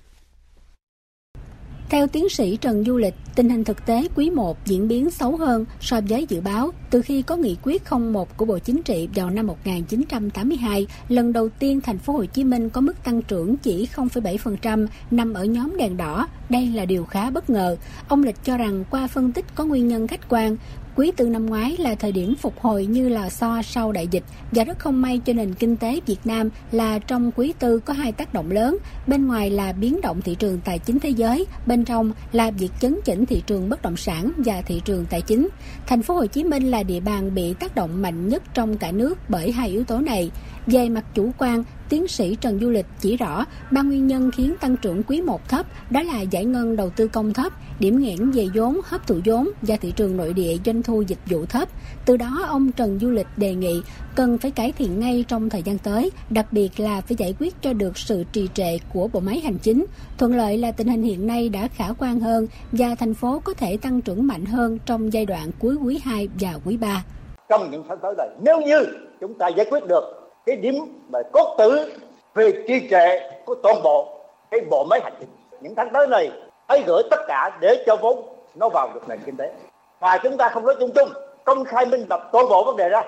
[1.89, 5.37] Theo tiến sĩ Trần Du Lịch, tình hình thực tế quý 1 diễn biến xấu
[5.37, 9.09] hơn so với dự báo từ khi có nghị quyết 01 của Bộ Chính trị
[9.15, 13.57] vào năm 1982, lần đầu tiên thành phố Hồ Chí Minh có mức tăng trưởng
[13.57, 16.27] chỉ 0,7% nằm ở nhóm đèn đỏ.
[16.49, 17.77] Đây là điều khá bất ngờ.
[18.07, 20.55] Ông Lịch cho rằng qua phân tích có nguyên nhân khách quan,
[20.95, 24.23] Quý tư năm ngoái là thời điểm phục hồi như là so sau đại dịch
[24.51, 27.93] và rất không may cho nền kinh tế Việt Nam là trong quý tư có
[27.93, 28.77] hai tác động lớn.
[29.07, 32.71] Bên ngoài là biến động thị trường tài chính thế giới, bên trong là việc
[32.79, 35.49] chấn chỉnh thị trường bất động sản và thị trường tài chính.
[35.87, 38.91] Thành phố Hồ Chí Minh là địa bàn bị tác động mạnh nhất trong cả
[38.91, 40.31] nước bởi hai yếu tố này.
[40.71, 44.55] Về mặt chủ quan, tiến sĩ Trần Du Lịch chỉ rõ ba nguyên nhân khiến
[44.61, 48.31] tăng trưởng quý 1 thấp đó là giải ngân đầu tư công thấp, điểm nghẽn
[48.31, 51.69] về vốn hấp thụ vốn và thị trường nội địa doanh thu dịch vụ thấp.
[52.05, 53.81] Từ đó ông Trần Du Lịch đề nghị
[54.15, 57.61] cần phải cải thiện ngay trong thời gian tới, đặc biệt là phải giải quyết
[57.61, 59.85] cho được sự trì trệ của bộ máy hành chính.
[60.17, 63.53] Thuận lợi là tình hình hiện nay đã khả quan hơn và thành phố có
[63.53, 67.03] thể tăng trưởng mạnh hơn trong giai đoạn cuối quý 2 và quý 3.
[67.49, 68.85] Trong những tháng tới đây, nếu như
[69.21, 70.75] chúng ta giải quyết được cái điểm
[71.09, 71.93] mà cốt tử
[72.33, 74.19] về trì trệ của toàn bộ
[74.51, 75.29] cái bộ máy hành chính
[75.61, 76.31] những tháng tới này
[76.67, 78.25] hãy gửi tất cả để cho vốn
[78.55, 79.51] nó vào được nền kinh tế.
[79.99, 81.09] Và chúng ta không nói chung chung
[81.43, 83.01] công khai minh bạch toàn bộ vấn đề ra.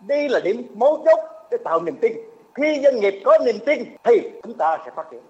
[0.00, 1.18] Đây là điểm mấu chốt
[1.50, 2.12] để tạo niềm tin.
[2.54, 5.20] Khi doanh nghiệp có niềm tin thì chúng ta sẽ phát triển.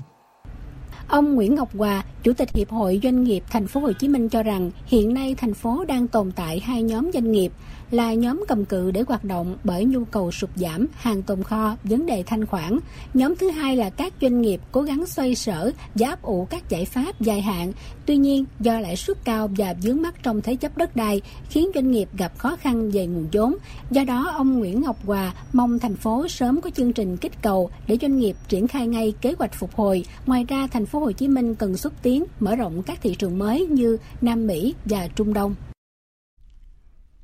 [1.08, 4.28] Ông Nguyễn Ngọc Hòa, Chủ tịch Hiệp hội Doanh nghiệp Thành phố Hồ Chí Minh
[4.28, 7.52] cho rằng hiện nay thành phố đang tồn tại hai nhóm doanh nghiệp
[7.90, 11.76] là nhóm cầm cự để hoạt động bởi nhu cầu sụt giảm, hàng tồn kho,
[11.84, 12.78] vấn đề thanh khoản.
[13.14, 16.84] Nhóm thứ hai là các doanh nghiệp cố gắng xoay sở giáp ủ các giải
[16.84, 17.72] pháp dài hạn.
[18.06, 21.70] Tuy nhiên, do lãi suất cao và vướng mắc trong thế chấp đất đai khiến
[21.74, 23.54] doanh nghiệp gặp khó khăn về nguồn vốn.
[23.90, 27.70] Do đó, ông Nguyễn Ngọc Hòa mong thành phố sớm có chương trình kích cầu
[27.87, 30.04] để doanh nghiệp triển khai ngay kế hoạch phục hồi.
[30.26, 33.38] Ngoài ra, thành phố Hồ Chí Minh cần xúc tiến, mở rộng các thị trường
[33.38, 35.55] mới như Nam Mỹ và Trung Đông.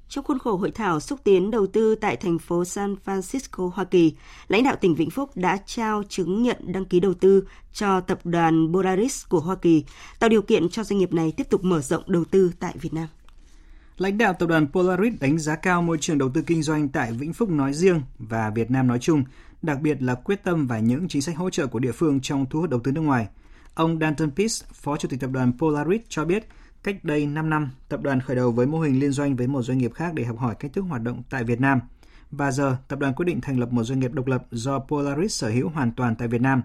[0.08, 3.84] Trong khuôn khổ hội thảo xúc tiến đầu tư tại thành phố San Francisco, Hoa
[3.84, 4.14] Kỳ,
[4.48, 8.20] lãnh đạo tỉnh Vĩnh Phúc đã trao chứng nhận đăng ký đầu tư cho tập
[8.24, 9.84] đoàn Polaris của Hoa Kỳ,
[10.18, 12.92] tạo điều kiện cho doanh nghiệp này tiếp tục mở rộng đầu tư tại Việt
[12.92, 13.08] Nam.
[13.98, 17.12] Lãnh đạo tập đoàn Polaris đánh giá cao môi trường đầu tư kinh doanh tại
[17.12, 19.24] Vĩnh Phúc nói riêng và Việt Nam nói chung,
[19.62, 22.46] đặc biệt là quyết tâm và những chính sách hỗ trợ của địa phương trong
[22.50, 23.26] thu hút đầu tư nước ngoài.
[23.74, 26.48] Ông Danton Peace, Phó Chủ tịch tập đoàn Polaris cho biết,
[26.82, 29.62] Cách đây 5 năm, tập đoàn khởi đầu với mô hình liên doanh với một
[29.62, 31.80] doanh nghiệp khác để học hỏi cách thức hoạt động tại Việt Nam.
[32.30, 35.40] Và giờ, tập đoàn quyết định thành lập một doanh nghiệp độc lập do Polaris
[35.40, 36.62] sở hữu hoàn toàn tại Việt Nam.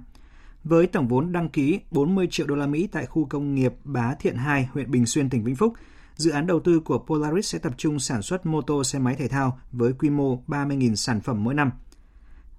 [0.63, 4.13] Với tổng vốn đăng ký 40 triệu đô la Mỹ tại khu công nghiệp Bá
[4.19, 5.73] Thiện 2, huyện Bình Xuyên, tỉnh Vĩnh Phúc,
[6.15, 9.15] Dự án đầu tư của Polaris sẽ tập trung sản xuất mô tô xe máy
[9.15, 11.71] thể thao với quy mô 30.000 sản phẩm mỗi năm.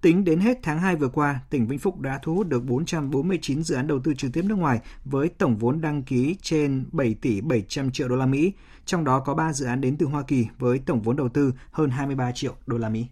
[0.00, 3.62] Tính đến hết tháng 2 vừa qua, tỉnh Vĩnh Phúc đã thu hút được 449
[3.62, 7.14] dự án đầu tư trực tiếp nước ngoài với tổng vốn đăng ký trên 7
[7.14, 8.52] tỷ 700 triệu đô la Mỹ,
[8.84, 11.52] trong đó có 3 dự án đến từ Hoa Kỳ với tổng vốn đầu tư
[11.70, 13.06] hơn 23 triệu đô la Mỹ.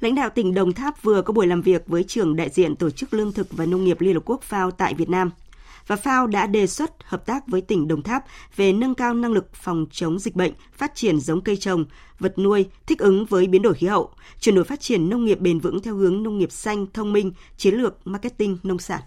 [0.00, 2.90] Lãnh đạo tỉnh Đồng Tháp vừa có buổi làm việc với trưởng đại diện Tổ
[2.90, 5.30] chức Lương thực và Nông nghiệp Liên Hợp Quốc FAO tại Việt Nam.
[5.88, 8.24] Và FAO đã đề xuất hợp tác với tỉnh Đồng Tháp
[8.56, 11.84] về nâng cao năng lực phòng chống dịch bệnh, phát triển giống cây trồng,
[12.18, 15.40] vật nuôi thích ứng với biến đổi khí hậu, chuyển đổi phát triển nông nghiệp
[15.40, 19.00] bền vững theo hướng nông nghiệp xanh, thông minh, chiến lược marketing nông sản.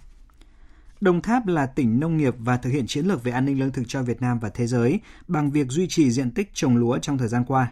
[1.01, 3.71] Đồng Tháp là tỉnh nông nghiệp và thực hiện chiến lược về an ninh lương
[3.71, 6.97] thực cho Việt Nam và thế giới bằng việc duy trì diện tích trồng lúa
[6.97, 7.71] trong thời gian qua.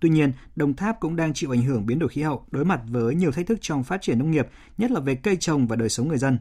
[0.00, 2.80] Tuy nhiên, Đồng Tháp cũng đang chịu ảnh hưởng biến đổi khí hậu, đối mặt
[2.88, 5.76] với nhiều thách thức trong phát triển nông nghiệp, nhất là về cây trồng và
[5.76, 6.38] đời sống người dân.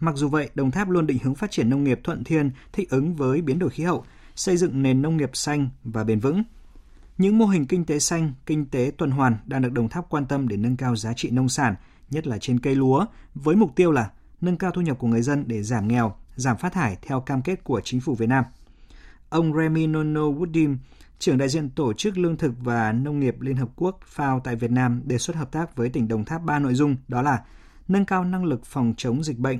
[0.00, 2.90] Mặc dù vậy, Đồng Tháp luôn định hướng phát triển nông nghiệp thuận thiên, thích
[2.90, 6.42] ứng với biến đổi khí hậu, xây dựng nền nông nghiệp xanh và bền vững.
[7.18, 10.26] Những mô hình kinh tế xanh, kinh tế tuần hoàn đang được Đồng Tháp quan
[10.26, 11.74] tâm để nâng cao giá trị nông sản,
[12.10, 14.10] nhất là trên cây lúa, với mục tiêu là
[14.40, 17.42] nâng cao thu nhập của người dân để giảm nghèo, giảm phát thải theo cam
[17.42, 18.44] kết của chính phủ Việt Nam.
[19.28, 20.76] Ông Remy Nono Woodim,
[21.18, 24.56] trưởng đại diện Tổ chức Lương thực và Nông nghiệp Liên Hợp Quốc FAO tại
[24.56, 27.42] Việt Nam đề xuất hợp tác với tỉnh Đồng Tháp ba nội dung đó là
[27.88, 29.58] nâng cao năng lực phòng chống dịch bệnh,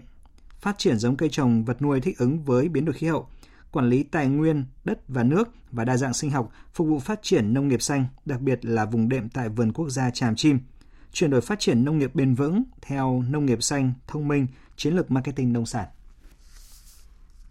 [0.61, 3.27] phát triển giống cây trồng vật nuôi thích ứng với biến đổi khí hậu,
[3.71, 7.23] quản lý tài nguyên, đất và nước và đa dạng sinh học phục vụ phát
[7.23, 10.59] triển nông nghiệp xanh, đặc biệt là vùng đệm tại vườn quốc gia Tràm Chim,
[11.13, 14.47] chuyển đổi phát triển nông nghiệp bền vững theo nông nghiệp xanh, thông minh,
[14.77, 15.87] chiến lược marketing nông sản.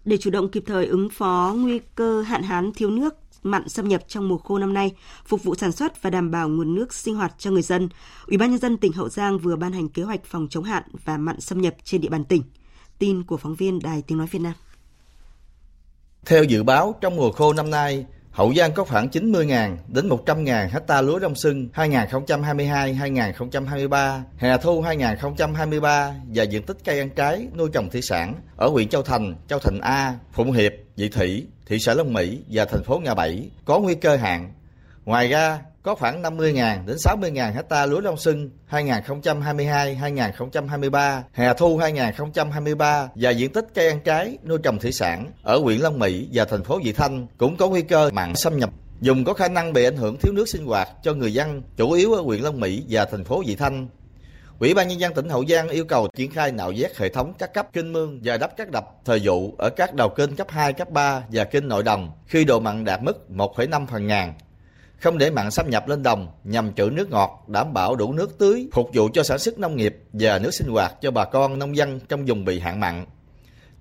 [0.05, 3.87] Để chủ động kịp thời ứng phó nguy cơ hạn hán thiếu nước, mặn xâm
[3.87, 4.95] nhập trong mùa khô năm nay,
[5.25, 7.89] phục vụ sản xuất và đảm bảo nguồn nước sinh hoạt cho người dân,
[8.27, 10.83] Ủy ban nhân dân tỉnh Hậu Giang vừa ban hành kế hoạch phòng chống hạn
[11.05, 12.43] và mặn xâm nhập trên địa bàn tỉnh.
[12.99, 14.53] Tin của phóng viên Đài Tiếng nói Việt Nam.
[16.25, 20.69] Theo dự báo, trong mùa khô năm nay, Hậu Giang có khoảng 90.000 đến 100.000
[20.69, 27.69] hecta lúa đông xuân 2022-2023, hè thu 2023 và diện tích cây ăn trái nuôi
[27.73, 31.79] trồng thủy sản ở huyện Châu Thành, Châu Thành A, Phụng Hiệp, Vị Thủy, thị
[31.79, 34.53] xã Long Mỹ và thành phố Ngã Bảy có nguy cơ hạn.
[35.05, 43.09] Ngoài ra, có khoảng 50.000 đến 60.000 hecta lúa đông xuân 2022-2023, hè thu 2023
[43.15, 46.45] và diện tích cây ăn trái nuôi trồng thủy sản ở huyện Long Mỹ và
[46.45, 48.69] thành phố Vị Thanh cũng có nguy cơ mặn xâm nhập.
[49.01, 51.91] Dùng có khả năng bị ảnh hưởng thiếu nước sinh hoạt cho người dân, chủ
[51.91, 53.87] yếu ở huyện Long Mỹ và thành phố Vị Thanh.
[54.59, 57.33] Ủy ban nhân dân tỉnh Hậu Giang yêu cầu triển khai nạo vét hệ thống
[57.39, 60.47] các cấp kênh mương và đắp các đập thời vụ ở các đầu kênh cấp
[60.49, 64.33] 2, cấp 3 và kênh nội đồng khi độ mặn đạt mức 1,5 phần ngàn
[65.01, 68.37] không để mặn xâm nhập lên đồng nhằm trữ nước ngọt, đảm bảo đủ nước
[68.37, 71.59] tưới, phục vụ cho sản xuất nông nghiệp và nước sinh hoạt cho bà con
[71.59, 73.05] nông dân trong vùng bị hạn mặn.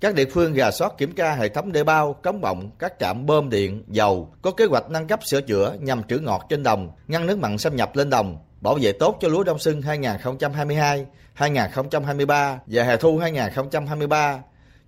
[0.00, 3.26] Các địa phương gà soát kiểm tra hệ thống đê bao, cống bọng, các trạm
[3.26, 6.90] bơm điện, dầu, có kế hoạch nâng cấp sửa chữa nhằm trữ ngọt trên đồng,
[7.08, 11.06] ngăn nước mặn xâm nhập lên đồng, bảo vệ tốt cho lúa đông xuân 2022,
[11.34, 14.40] 2023 và hè thu 2023,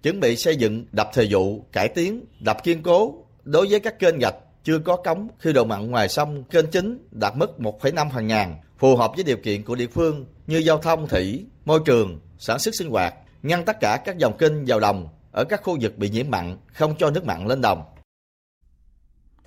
[0.03, 3.15] chuẩn bị xây dựng đập thời vụ, cải tiến, đập kiên cố
[3.45, 6.99] đối với các kênh gạch chưa có cống khi độ mặn ngoài sông kênh chính
[7.11, 10.79] đạt mức 1,5 phần ngàn, phù hợp với điều kiện của địa phương như giao
[10.79, 14.81] thông thủy, môi trường, sản xuất sinh hoạt, ngăn tất cả các dòng kênh vào
[14.81, 17.83] đồng ở các khu vực bị nhiễm mặn, không cho nước mặn lên đồng.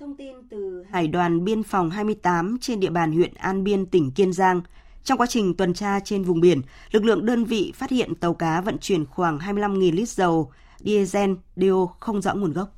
[0.00, 4.10] Thông tin từ Hải đoàn Biên phòng 28 trên địa bàn huyện An Biên, tỉnh
[4.10, 4.60] Kiên Giang.
[5.04, 8.34] Trong quá trình tuần tra trên vùng biển, lực lượng đơn vị phát hiện tàu
[8.34, 12.73] cá vận chuyển khoảng 25.000 lít dầu diesel DO không rõ nguồn gốc.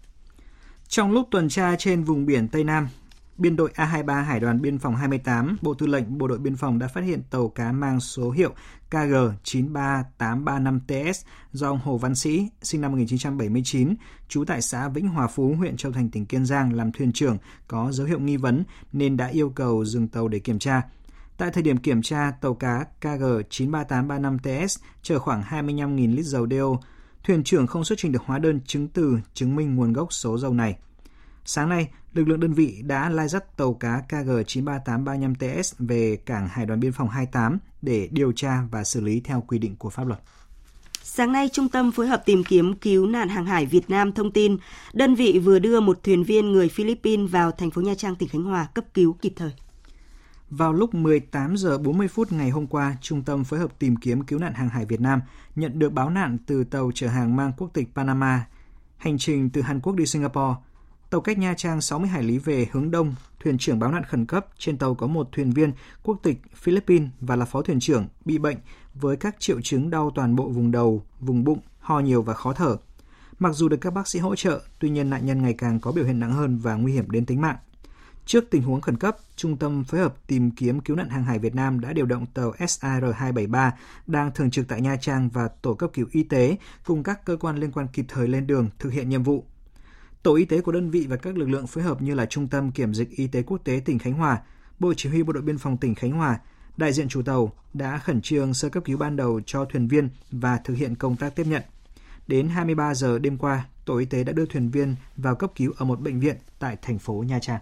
[0.89, 2.89] Trong lúc tuần tra trên vùng biển Tây Nam,
[3.39, 6.79] biên đội A23 Hải đoàn Biên phòng 28, Bộ Tư lệnh Bộ đội Biên phòng
[6.79, 8.55] đã phát hiện tàu cá mang số hiệu
[8.91, 11.13] KG93835TS
[11.53, 13.95] do ông Hồ Văn Sĩ, sinh năm 1979,
[14.29, 17.39] trú tại xã Vĩnh Hòa Phú, huyện Châu Thành, tỉnh Kiên Giang làm thuyền trưởng
[17.69, 20.83] có dấu hiệu nghi vấn nên đã yêu cầu dừng tàu để kiểm tra.
[21.37, 26.81] Tại thời điểm kiểm tra, tàu cá KG93835TS chở khoảng 25.000 lít dầu đeo,
[27.27, 30.39] thuyền trưởng không xuất trình được hóa đơn chứng từ chứng minh nguồn gốc số
[30.39, 30.77] dầu này.
[31.45, 36.67] Sáng nay, lực lượng đơn vị đã lai dắt tàu cá KG93835TS về cảng Hải
[36.67, 40.07] đoàn Biên phòng 28 để điều tra và xử lý theo quy định của pháp
[40.07, 40.21] luật.
[41.03, 44.31] Sáng nay, Trung tâm phối hợp tìm kiếm cứu nạn hàng hải Việt Nam thông
[44.31, 44.57] tin,
[44.93, 48.29] đơn vị vừa đưa một thuyền viên người Philippines vào thành phố Nha Trang, tỉnh
[48.29, 49.53] Khánh Hòa cấp cứu kịp thời.
[50.51, 54.23] Vào lúc 18 giờ 40 phút ngày hôm qua, Trung tâm phối hợp tìm kiếm
[54.23, 55.21] cứu nạn hàng hải Việt Nam
[55.57, 58.47] nhận được báo nạn từ tàu chở hàng mang quốc tịch Panama,
[58.97, 60.55] hành trình từ Hàn Quốc đi Singapore.
[61.11, 64.27] Tàu cách Nha Trang 60 hải lý về hướng đông, thuyền trưởng báo nạn khẩn
[64.27, 68.09] cấp, trên tàu có một thuyền viên quốc tịch Philippines và là phó thuyền trưởng
[68.25, 68.57] bị bệnh
[68.95, 72.53] với các triệu chứng đau toàn bộ vùng đầu, vùng bụng, ho nhiều và khó
[72.53, 72.77] thở.
[73.39, 75.93] Mặc dù được các bác sĩ hỗ trợ, tuy nhiên nạn nhân ngày càng có
[75.93, 77.57] biểu hiện nặng hơn và nguy hiểm đến tính mạng.
[78.27, 81.39] Trước tình huống khẩn cấp, Trung tâm phối hợp tìm kiếm cứu nạn hàng hải
[81.39, 83.71] Việt Nam đã điều động tàu SAR-273
[84.07, 87.37] đang thường trực tại Nha Trang và tổ cấp cứu y tế cùng các cơ
[87.37, 89.45] quan liên quan kịp thời lên đường thực hiện nhiệm vụ.
[90.23, 92.49] Tổ y tế của đơn vị và các lực lượng phối hợp như là Trung
[92.49, 94.43] tâm Kiểm dịch Y tế Quốc tế tỉnh Khánh Hòa,
[94.79, 96.39] Bộ Chỉ huy Bộ đội Biên phòng tỉnh Khánh Hòa,
[96.77, 100.09] đại diện chủ tàu đã khẩn trương sơ cấp cứu ban đầu cho thuyền viên
[100.31, 101.63] và thực hiện công tác tiếp nhận.
[102.27, 105.73] Đến 23 giờ đêm qua, tổ y tế đã đưa thuyền viên vào cấp cứu
[105.77, 107.61] ở một bệnh viện tại thành phố Nha Trang.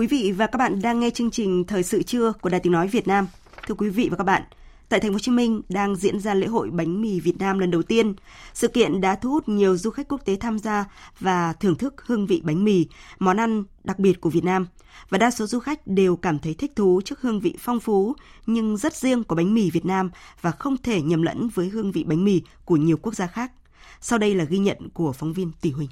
[0.00, 2.72] Quý vị và các bạn đang nghe chương trình Thời sự trưa của Đài Tiếng
[2.72, 3.26] nói Việt Nam.
[3.66, 4.42] Thưa quý vị và các bạn,
[4.88, 7.58] tại thành phố Hồ Chí Minh đang diễn ra lễ hội bánh mì Việt Nam
[7.58, 8.14] lần đầu tiên.
[8.54, 10.84] Sự kiện đã thu hút nhiều du khách quốc tế tham gia
[11.18, 12.86] và thưởng thức hương vị bánh mì,
[13.18, 14.66] món ăn đặc biệt của Việt Nam.
[15.08, 18.14] Và đa số du khách đều cảm thấy thích thú trước hương vị phong phú
[18.46, 20.10] nhưng rất riêng của bánh mì Việt Nam
[20.40, 23.52] và không thể nhầm lẫn với hương vị bánh mì của nhiều quốc gia khác.
[24.00, 25.88] Sau đây là ghi nhận của phóng viên Tỷ Huỳnh.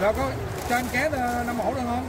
[0.00, 0.30] Rồi có
[0.68, 2.06] cho anh ké ờ, năm mẫu được không?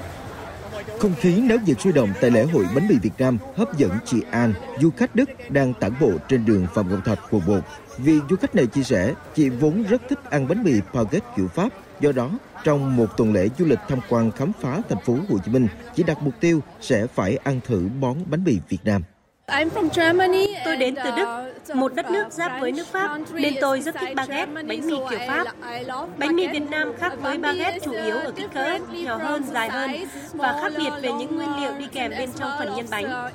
[1.00, 3.92] Không khí náo nhiệt sôi động tại lễ hội bánh mì Việt Nam hấp dẫn
[4.06, 7.60] chị An, du khách Đức đang tản bộ trên đường Phạm Ngọc Thạch quận 1.
[7.98, 11.48] Vì du khách này chia sẻ, chị vốn rất thích ăn bánh mì baguette kiểu
[11.48, 11.70] Pháp.
[12.00, 12.30] Do đó,
[12.64, 15.68] trong một tuần lễ du lịch tham quan khám phá thành phố Hồ Chí Minh,
[15.96, 19.04] chị đặt mục tiêu sẽ phải ăn thử món bánh mì Việt Nam.
[20.66, 21.26] Tôi đến từ Đức,
[21.76, 25.20] một đất nước giáp với nước Pháp, nên tôi rất thích baguette, bánh mì kiểu
[25.28, 25.48] Pháp.
[26.18, 29.70] Bánh mì Việt Nam khác với baguette chủ yếu ở kích cỡ, nhỏ hơn, dài
[29.70, 29.92] hơn
[30.34, 33.32] và khác biệt về những nguyên liệu đi kèm bên trong phần nhân bánh.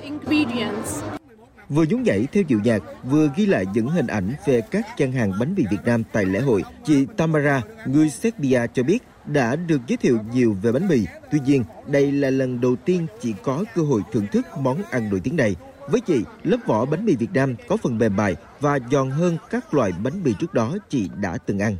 [1.69, 5.11] Vừa nhún nhảy theo điệu nhạc, vừa ghi lại những hình ảnh về các gian
[5.11, 9.55] hàng bánh mì Việt Nam tại lễ hội, chị Tamara, người Serbia cho biết đã
[9.55, 10.99] được giới thiệu nhiều về bánh mì.
[11.31, 15.09] Tuy nhiên, đây là lần đầu tiên chị có cơ hội thưởng thức món ăn
[15.09, 15.55] nổi tiếng này.
[15.87, 19.37] Với chị, lớp vỏ bánh mì Việt Nam có phần mềm mại và giòn hơn
[19.49, 21.77] các loại bánh mì trước đó chị đã từng ăn.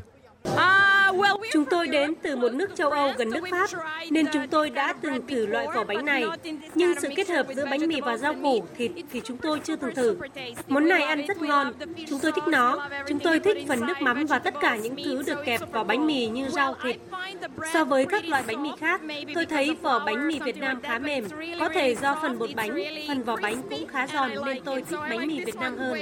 [1.54, 3.70] Chúng tôi đến từ một nước châu Âu gần nước Pháp,
[4.12, 6.26] nên chúng tôi đã từng thử loại vỏ bánh này.
[6.76, 9.76] Nhưng sự kết hợp giữa bánh mì và rau củ, thịt thì chúng tôi chưa
[9.76, 10.18] từng thử.
[10.68, 11.74] Món này ăn rất ngon,
[12.10, 12.90] chúng tôi thích nó.
[13.08, 16.08] Chúng tôi thích phần nước mắm và tất cả những thứ được kẹp vào bánh
[16.08, 16.96] mì như rau, thịt.
[17.74, 19.02] So với các loại bánh mì khác,
[19.36, 21.28] tôi thấy vỏ bánh mì Việt Nam khá mềm.
[21.60, 25.00] Có thể do phần bột bánh, phần vỏ bánh cũng khá giòn nên tôi thích
[25.10, 26.00] bánh mì Việt Nam hơn.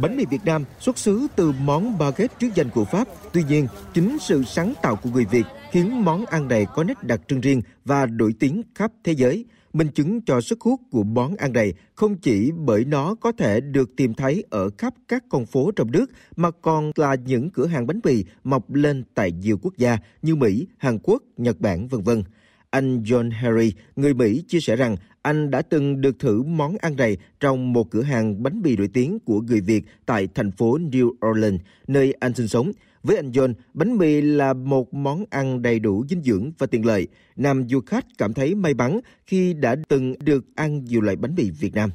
[0.00, 3.08] Bánh mì Việt Nam xuất xứ từ món baguette trước danh của Pháp.
[3.32, 7.02] Tuy nhiên, chính sự sáng tạo của người Việt khiến món ăn này có nét
[7.02, 9.44] đặc trưng riêng và nổi tiếng khắp thế giới.
[9.72, 13.60] Minh chứng cho sức hút của món ăn này không chỉ bởi nó có thể
[13.60, 17.66] được tìm thấy ở khắp các con phố trong nước mà còn là những cửa
[17.66, 21.88] hàng bánh mì mọc lên tại nhiều quốc gia như Mỹ, Hàn Quốc, Nhật Bản
[21.88, 22.22] vân vân.
[22.70, 26.96] Anh John Harry, người Mỹ chia sẻ rằng anh đã từng được thử món ăn
[26.96, 30.78] này trong một cửa hàng bánh mì nổi tiếng của người Việt tại thành phố
[30.78, 32.72] New Orleans, nơi anh sinh sống.
[33.04, 36.86] Với anh John, bánh mì là một món ăn đầy đủ dinh dưỡng và tiện
[36.86, 37.08] lợi.
[37.36, 41.34] Nam du khách cảm thấy may mắn khi đã từng được ăn nhiều loại bánh
[41.36, 41.90] mì Việt Nam.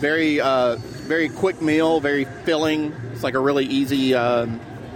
[0.00, 2.90] Very, uh, very quick meal, very filling.
[2.90, 4.48] It's like a really easy uh,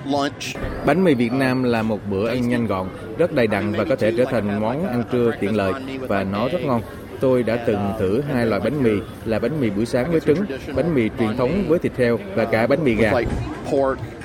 [0.07, 0.64] lunch.
[0.87, 2.88] Bánh mì Việt Nam là một bữa ăn nhanh gọn,
[3.19, 6.49] rất đầy đặn và có thể trở thành món ăn trưa tiện lợi và nó
[6.49, 6.83] rất ngon.
[7.21, 8.92] Tôi đã từng thử hai loại bánh mì
[9.25, 10.38] là bánh mì buổi sáng với trứng,
[10.75, 13.12] bánh mì truyền thống với thịt heo và cả bánh mì gà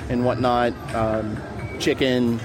[0.08, 1.24] and whatnot, um,
[1.80, 2.38] chicken.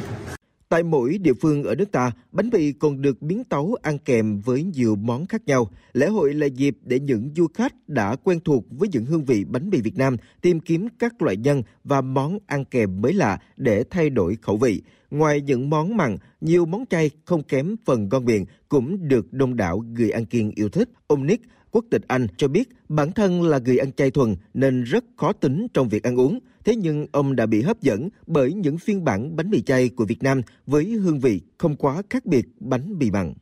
[0.69, 4.39] Tại mỗi địa phương ở nước ta, bánh mì còn được biến tấu ăn kèm
[4.39, 5.69] với nhiều món khác nhau.
[5.93, 9.43] Lễ hội là dịp để những du khách đã quen thuộc với những hương vị
[9.43, 13.39] bánh mì Việt Nam tìm kiếm các loại nhân và món ăn kèm mới lạ
[13.57, 14.81] để thay đổi khẩu vị.
[15.11, 19.55] Ngoài những món mặn, nhiều món chay không kém phần ngon miệng cũng được đông
[19.55, 20.89] đảo người ăn kiêng yêu thích.
[21.07, 24.83] Ông Nick, quốc tịch Anh cho biết bản thân là người ăn chay thuần nên
[24.83, 26.39] rất khó tính trong việc ăn uống.
[26.67, 30.05] Thế nhưng ông đã bị hấp dẫn bởi những phiên bản bánh mì chay của
[30.05, 33.33] Việt Nam với hương vị không quá khác biệt bánh mì mặn.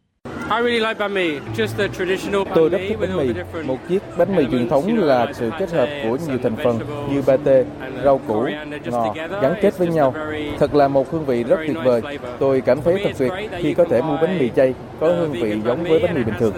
[2.56, 3.28] Tôi rất thích bánh mì.
[3.64, 6.80] Một chiếc bánh mì truyền thống là sự kết hợp của nhiều thành phần
[7.14, 7.64] như pate,
[8.04, 8.48] rau củ,
[8.86, 10.14] ngò gắn kết với nhau.
[10.60, 12.02] Thật là một hương vị rất tuyệt vời.
[12.40, 15.62] Tôi cảm thấy thật tuyệt khi có thể mua bánh mì chay có hương vị
[15.66, 16.54] giống với bánh mì bình thường.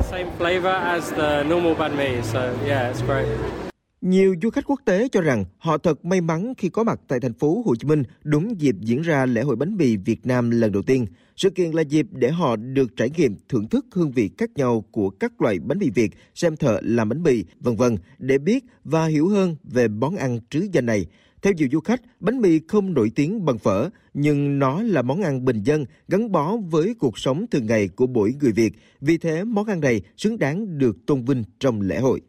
[4.07, 7.19] Nhiều du khách quốc tế cho rằng họ thật may mắn khi có mặt tại
[7.19, 10.49] thành phố Hồ Chí Minh đúng dịp diễn ra lễ hội bánh mì Việt Nam
[10.49, 11.05] lần đầu tiên.
[11.35, 14.85] Sự kiện là dịp để họ được trải nghiệm thưởng thức hương vị khác nhau
[14.91, 18.65] của các loại bánh mì Việt, xem thợ làm bánh mì, vân vân để biết
[18.83, 21.05] và hiểu hơn về món ăn trứ danh này.
[21.41, 25.21] Theo nhiều du khách, bánh mì không nổi tiếng bằng phở, nhưng nó là món
[25.21, 28.73] ăn bình dân gắn bó với cuộc sống thường ngày của mỗi người Việt.
[29.01, 32.21] Vì thế, món ăn này xứng đáng được tôn vinh trong lễ hội.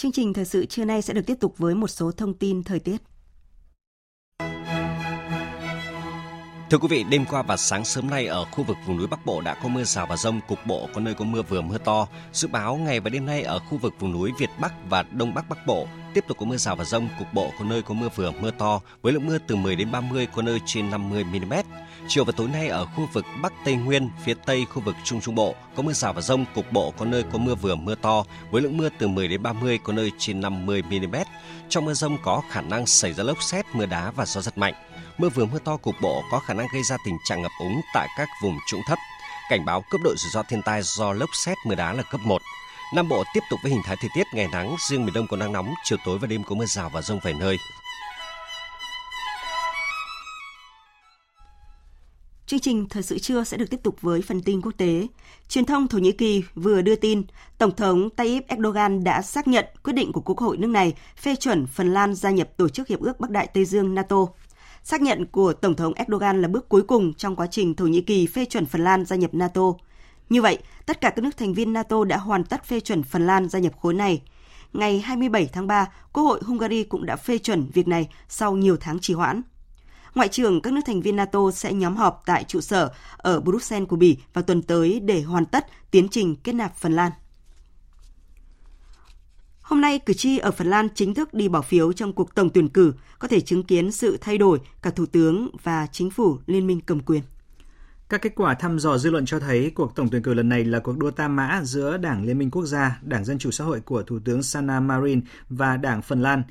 [0.00, 2.62] Chương trình thời sự trưa nay sẽ được tiếp tục với một số thông tin
[2.62, 2.96] thời tiết.
[6.70, 9.26] Thưa quý vị, đêm qua và sáng sớm nay ở khu vực vùng núi Bắc
[9.26, 11.78] Bộ đã có mưa rào và rông, cục bộ có nơi có mưa vừa mưa
[11.78, 12.06] to.
[12.32, 15.34] Dự báo ngày và đêm nay ở khu vực vùng núi Việt Bắc và Đông
[15.34, 17.94] Bắc Bắc Bộ tiếp tục có mưa rào và rông, cục bộ có nơi có
[17.94, 21.24] mưa vừa mưa to với lượng mưa từ 10 đến 30, có nơi trên 50
[21.24, 21.52] mm.
[22.12, 25.20] Chiều và tối nay ở khu vực Bắc Tây Nguyên, phía Tây khu vực Trung
[25.20, 27.94] Trung Bộ có mưa rào và rông, cục bộ có nơi có mưa vừa mưa
[27.94, 31.16] to với lượng mưa từ 10 đến 30, có nơi trên 50 mm.
[31.68, 34.58] Trong mưa rông có khả năng xảy ra lốc xét, mưa đá và gió giật
[34.58, 34.74] mạnh.
[35.18, 37.80] Mưa vừa mưa to cục bộ có khả năng gây ra tình trạng ngập úng
[37.94, 38.98] tại các vùng trũng thấp.
[39.50, 42.20] Cảnh báo cấp độ rủi ro thiên tai do lốc xét mưa đá là cấp
[42.24, 42.42] 1.
[42.94, 45.36] Nam Bộ tiếp tục với hình thái thời tiết ngày nắng, riêng miền Đông có
[45.36, 47.58] nắng nóng, chiều tối và đêm có mưa rào và rông vài nơi.
[52.50, 55.06] Chương trình Thời sự trưa sẽ được tiếp tục với phần tin quốc tế.
[55.48, 57.22] Truyền thông Thổ Nhĩ Kỳ vừa đưa tin
[57.58, 61.36] Tổng thống Tayyip Erdogan đã xác nhận quyết định của Quốc hội nước này phê
[61.36, 64.26] chuẩn Phần Lan gia nhập Tổ chức Hiệp ước Bắc Đại Tây Dương NATO.
[64.82, 68.00] Xác nhận của Tổng thống Erdogan là bước cuối cùng trong quá trình Thổ Nhĩ
[68.00, 69.62] Kỳ phê chuẩn Phần Lan gia nhập NATO.
[70.30, 73.26] Như vậy, tất cả các nước thành viên NATO đã hoàn tất phê chuẩn Phần
[73.26, 74.22] Lan gia nhập khối này.
[74.72, 78.76] Ngày 27 tháng 3, Quốc hội Hungary cũng đã phê chuẩn việc này sau nhiều
[78.80, 79.42] tháng trì hoãn.
[80.14, 83.88] Ngoại trưởng các nước thành viên NATO sẽ nhóm họp tại trụ sở ở Bruxelles
[83.88, 87.12] của Bỉ vào tuần tới để hoàn tất tiến trình kết nạp Phần Lan.
[89.60, 92.50] Hôm nay, cử tri ở Phần Lan chính thức đi bỏ phiếu trong cuộc tổng
[92.50, 96.38] tuyển cử, có thể chứng kiến sự thay đổi cả thủ tướng và chính phủ
[96.46, 97.22] liên minh cầm quyền.
[98.08, 100.64] Các kết quả thăm dò dư luận cho thấy cuộc tổng tuyển cử lần này
[100.64, 103.64] là cuộc đua tam mã giữa Đảng Liên minh Quốc gia, Đảng Dân chủ xã
[103.64, 106.42] hội của Thủ tướng Sanna Marin và Đảng Phần Lan.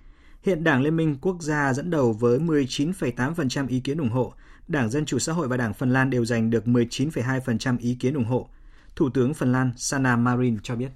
[0.43, 4.33] Hiện Đảng Liên minh Quốc gia dẫn đầu với 19,8% ý kiến ủng hộ,
[4.67, 8.13] Đảng Dân chủ xã hội và Đảng Phần Lan đều giành được 19,2% ý kiến
[8.13, 8.49] ủng hộ.
[8.95, 10.89] Thủ tướng Phần Lan Sanna Marin cho biết.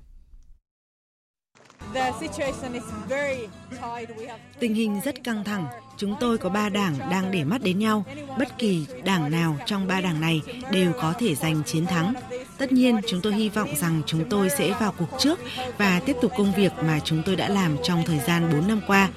[4.60, 5.66] Tình hình rất căng thẳng.
[5.98, 8.06] Chúng tôi có ba đảng đang để mắt đến nhau.
[8.40, 10.42] Bất kỳ đảng nào trong ba đảng này
[10.72, 12.14] đều có thể giành chiến thắng.
[12.58, 15.40] Tất nhiên, chúng tôi hy vọng rằng chúng tôi sẽ vào cuộc trước
[15.78, 18.82] và tiếp tục công việc mà chúng tôi đã làm trong thời gian 4 năm
[18.88, 19.10] qua.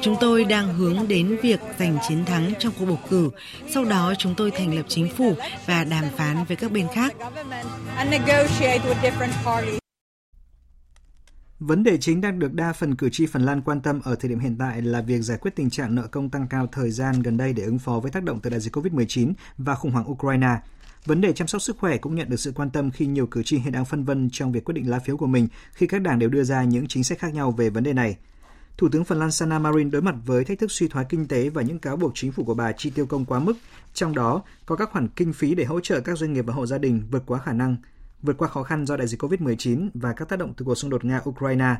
[0.00, 3.30] Chúng tôi đang hướng đến việc giành chiến thắng trong cuộc bầu cử.
[3.70, 5.34] Sau đó chúng tôi thành lập chính phủ
[5.66, 7.14] và đàm phán với các bên khác.
[11.60, 14.28] Vấn đề chính đang được đa phần cử tri Phần Lan quan tâm ở thời
[14.28, 17.22] điểm hiện tại là việc giải quyết tình trạng nợ công tăng cao thời gian
[17.22, 20.10] gần đây để ứng phó với tác động từ đại dịch COVID-19 và khủng hoảng
[20.10, 20.56] Ukraine.
[21.06, 23.42] Vấn đề chăm sóc sức khỏe cũng nhận được sự quan tâm khi nhiều cử
[23.42, 26.02] tri hiện đang phân vân trong việc quyết định lá phiếu của mình khi các
[26.02, 28.16] đảng đều đưa ra những chính sách khác nhau về vấn đề này.
[28.76, 31.48] Thủ tướng Phần Lan Sanna Marin đối mặt với thách thức suy thoái kinh tế
[31.48, 33.56] và những cáo buộc chính phủ của bà chi tiêu công quá mức,
[33.94, 36.66] trong đó có các khoản kinh phí để hỗ trợ các doanh nghiệp và hộ
[36.66, 37.76] gia đình vượt quá khả năng
[38.22, 40.90] vượt qua khó khăn do đại dịch COVID-19 và các tác động từ cuộc xung
[40.90, 41.74] đột Nga-Ukraine.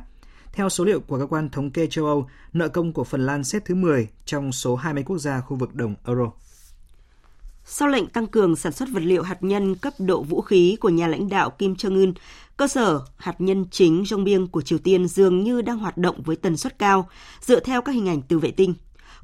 [0.53, 3.43] Theo số liệu của cơ quan thống kê châu Âu, nợ công của Phần Lan
[3.43, 6.31] xếp thứ 10 trong số 20 quốc gia khu vực đồng euro.
[7.65, 10.89] Sau lệnh tăng cường sản xuất vật liệu hạt nhân cấp độ vũ khí của
[10.89, 12.13] nhà lãnh đạo Kim Jong-un,
[12.57, 16.35] cơ sở hạt nhân chính Jongbyung của Triều Tiên dường như đang hoạt động với
[16.35, 17.09] tần suất cao,
[17.41, 18.73] dựa theo các hình ảnh từ vệ tinh.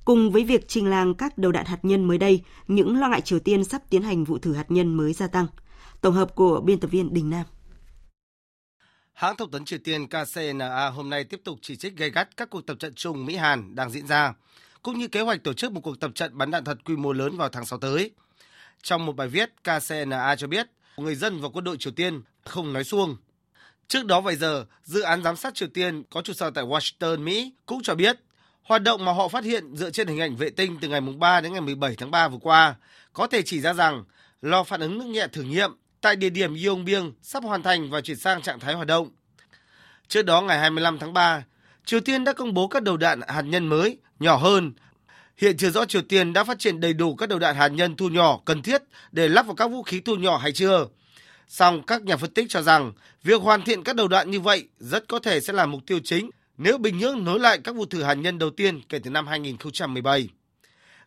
[0.05, 3.21] Cùng với việc trình làng các đầu đạn hạt nhân mới đây, những lo ngại
[3.21, 5.47] Triều Tiên sắp tiến hành vụ thử hạt nhân mới gia tăng–
[6.01, 7.45] Tổng hợp của biên tập viên Đình Nam.
[9.13, 12.49] Hãng thông tấn Triều Tiên KCNA hôm nay tiếp tục chỉ trích gay gắt các
[12.49, 14.33] cuộc tập trận chung Mỹ-Hàn đang diễn ra,
[14.83, 17.13] cũng như kế hoạch tổ chức một cuộc tập trận bắn đạn thật quy mô
[17.13, 18.11] lớn vào tháng 6 tới.
[18.81, 20.67] Trong một bài viết, KCNA cho biết
[20.97, 23.17] người dân và quân đội Triều Tiên không nói xuông.
[23.87, 27.19] Trước đó vài giờ, dự án giám sát Triều Tiên có trụ sở tại Washington,
[27.19, 28.19] Mỹ cũng cho biết
[28.63, 31.41] hoạt động mà họ phát hiện dựa trên hình ảnh vệ tinh từ ngày 3
[31.41, 32.75] đến ngày 17 tháng 3 vừa qua
[33.13, 34.03] có thể chỉ ra rằng
[34.41, 35.71] lò phản ứng nước nhẹ thử nghiệm
[36.01, 39.09] tại địa điểm Yongbyon sắp hoàn thành và chuyển sang trạng thái hoạt động.
[40.07, 41.43] Trước đó ngày 25 tháng 3,
[41.85, 44.73] Triều Tiên đã công bố các đầu đạn hạt nhân mới, nhỏ hơn.
[45.37, 47.95] Hiện chưa rõ Triều Tiên đã phát triển đầy đủ các đầu đạn hạt nhân
[47.95, 48.81] thu nhỏ cần thiết
[49.11, 50.87] để lắp vào các vũ khí thu nhỏ hay chưa.
[51.47, 52.93] Song các nhà phân tích cho rằng
[53.23, 55.99] việc hoàn thiện các đầu đạn như vậy rất có thể sẽ là mục tiêu
[56.03, 59.09] chính nếu Bình Nhưỡng nối lại các vụ thử hạt nhân đầu tiên kể từ
[59.09, 60.29] năm 2017.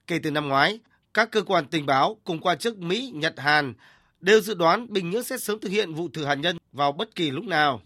[0.06, 0.78] Kể từ năm ngoái,
[1.14, 3.74] các cơ quan tình báo cùng quan chức Mỹ, Nhật, Hàn
[4.20, 7.14] đều dự đoán Bình Nhưỡng sẽ sớm thực hiện vụ thử hạt nhân vào bất
[7.14, 7.80] kỳ lúc nào.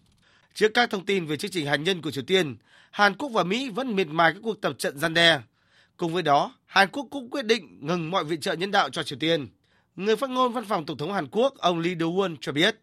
[0.55, 2.57] Trước các thông tin về chương trình hạt nhân của Triều Tiên,
[2.91, 5.41] Hàn Quốc và Mỹ vẫn miệt mài các cuộc tập trận gian đe.
[5.97, 9.03] Cùng với đó, Hàn Quốc cũng quyết định ngừng mọi viện trợ nhân đạo cho
[9.03, 9.49] Triều Tiên.
[9.97, 12.76] Người phát ngôn văn phòng Tổng thống Hàn Quốc, ông Lee Do-won cho biết.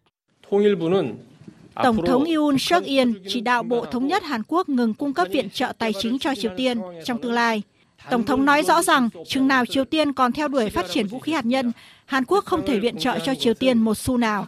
[1.83, 5.27] Tổng thống Yoon suk yeol chỉ đạo Bộ Thống nhất Hàn Quốc ngừng cung cấp
[5.31, 7.61] viện trợ tài chính cho Triều Tiên trong tương lai.
[8.09, 11.19] Tổng thống nói rõ rằng chừng nào Triều Tiên còn theo đuổi phát triển vũ
[11.19, 11.71] khí hạt nhân,
[12.11, 14.47] Hàn Quốc không thể viện trợ cho Triều Tiên một xu nào.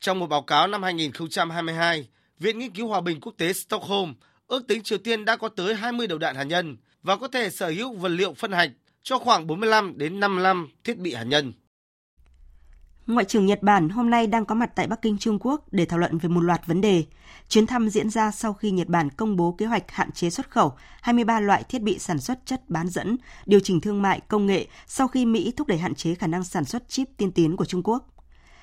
[0.00, 4.14] Trong một báo cáo năm 2022, Viện Nghiên cứu Hòa bình Quốc tế Stockholm
[4.46, 7.50] ước tính Triều Tiên đã có tới 20 đầu đạn hạt nhân và có thể
[7.50, 8.70] sở hữu vật liệu phân hạch
[9.02, 11.52] cho khoảng 45 đến 55 thiết bị hạt nhân.
[13.06, 15.84] Ngoại trưởng Nhật Bản hôm nay đang có mặt tại Bắc Kinh, Trung Quốc để
[15.84, 17.04] thảo luận về một loạt vấn đề.
[17.48, 20.50] Chuyến thăm diễn ra sau khi Nhật Bản công bố kế hoạch hạn chế xuất
[20.50, 24.46] khẩu 23 loại thiết bị sản xuất chất bán dẫn, điều chỉnh thương mại, công
[24.46, 27.56] nghệ sau khi Mỹ thúc đẩy hạn chế khả năng sản xuất chip tiên tiến
[27.56, 28.06] của Trung Quốc.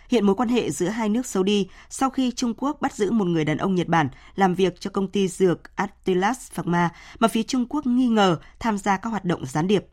[0.10, 3.12] Hiện mối quan hệ giữa hai nước xấu đi sau khi Trung Quốc bắt giữ
[3.12, 6.90] một người đàn ông Nhật Bản làm việc cho công ty dược Atlas Pharma
[7.20, 9.86] mà phía Trung Quốc nghi ngờ tham gia các hoạt động gián điệp.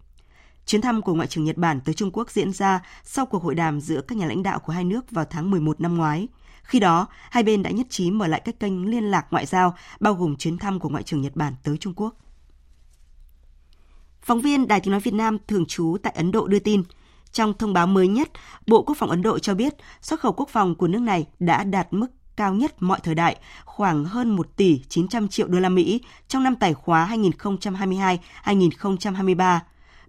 [0.69, 3.55] Chuyến thăm của Ngoại trưởng Nhật Bản tới Trung Quốc diễn ra sau cuộc hội
[3.55, 6.29] đàm giữa các nhà lãnh đạo của hai nước vào tháng 11 năm ngoái.
[6.63, 9.77] Khi đó, hai bên đã nhất trí mở lại các kênh liên lạc ngoại giao,
[10.01, 12.15] bao gồm chuyến thăm của Ngoại trưởng Nhật Bản tới Trung Quốc.
[14.23, 16.83] Phóng viên Đài Tiếng Nói Việt Nam thường trú tại Ấn Độ đưa tin,
[17.33, 18.31] trong thông báo mới nhất,
[18.67, 21.65] Bộ Quốc phòng Ấn Độ cho biết xuất khẩu quốc phòng của nước này đã
[21.65, 22.07] đạt mức
[22.37, 26.43] cao nhất mọi thời đại, khoảng hơn 1 tỷ 900 triệu đô la Mỹ trong
[26.43, 27.17] năm tài khóa
[28.45, 29.59] 2022-2023.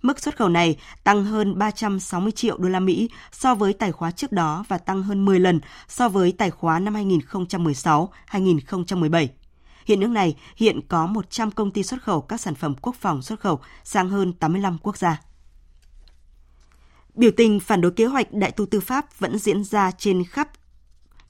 [0.01, 4.11] Mức xuất khẩu này tăng hơn 360 triệu đô la Mỹ so với tài khóa
[4.11, 9.27] trước đó và tăng hơn 10 lần so với tài khóa năm 2016-2017.
[9.85, 13.21] Hiện nước này hiện có 100 công ty xuất khẩu các sản phẩm quốc phòng
[13.21, 15.21] xuất khẩu sang hơn 85 quốc gia.
[17.15, 20.49] Biểu tình phản đối kế hoạch đại tu tư pháp vẫn diễn ra trên khắp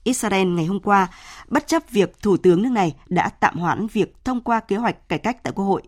[0.03, 1.07] Israel ngày hôm qua,
[1.47, 5.09] bất chấp việc Thủ tướng nước này đã tạm hoãn việc thông qua kế hoạch
[5.09, 5.81] cải cách tại Quốc hội.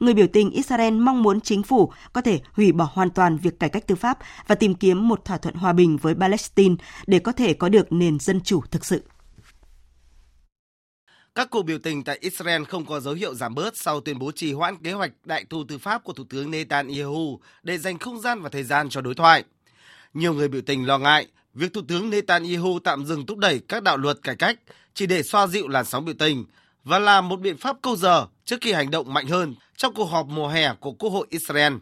[0.00, 3.60] Người biểu tình Israel mong muốn chính phủ có thể hủy bỏ hoàn toàn việc
[3.60, 6.74] cải cách tư pháp và tìm kiếm một thỏa thuận hòa bình với Palestine
[7.06, 9.02] để có thể có được nền dân chủ thực sự.
[11.34, 14.32] Các cuộc biểu tình tại Israel không có dấu hiệu giảm bớt sau tuyên bố
[14.32, 18.20] trì hoãn kế hoạch đại thu tư pháp của Thủ tướng Netanyahu để dành không
[18.20, 19.44] gian và thời gian cho đối thoại.
[20.14, 23.82] Nhiều người biểu tình lo ngại việc Thủ tướng Netanyahu tạm dừng thúc đẩy các
[23.82, 24.58] đạo luật cải cách
[24.94, 26.44] chỉ để xoa dịu làn sóng biểu tình
[26.84, 30.04] và là một biện pháp câu giờ trước khi hành động mạnh hơn trong cuộc
[30.04, 31.72] họp mùa hè của Quốc hội Israel.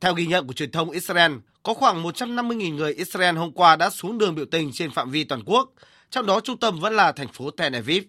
[0.00, 1.32] Theo ghi nhận của truyền thông Israel,
[1.62, 5.24] có khoảng 150.000 người Israel hôm qua đã xuống đường biểu tình trên phạm vi
[5.24, 5.70] toàn quốc,
[6.10, 8.04] trong đó trung tâm vẫn là thành phố Tel Aviv.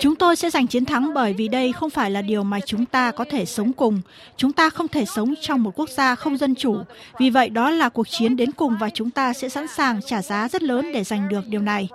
[0.00, 2.86] Chúng tôi sẽ giành chiến thắng bởi vì đây không phải là điều mà chúng
[2.86, 4.00] ta có thể sống cùng.
[4.36, 6.76] Chúng ta không thể sống trong một quốc gia không dân chủ.
[7.18, 10.22] Vì vậy đó là cuộc chiến đến cùng và chúng ta sẽ sẵn sàng trả
[10.22, 11.88] giá rất lớn để giành được điều này.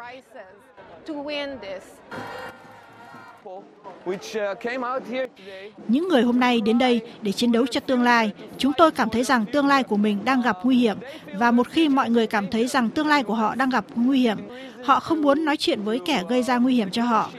[5.88, 9.10] Những người hôm nay đến đây để chiến đấu cho tương lai, chúng tôi cảm
[9.10, 10.98] thấy rằng tương lai của mình đang gặp nguy hiểm
[11.34, 14.20] và một khi mọi người cảm thấy rằng tương lai của họ đang gặp nguy
[14.20, 14.38] hiểm,
[14.84, 17.30] họ không muốn nói chuyện với kẻ gây ra nguy hiểm cho họ.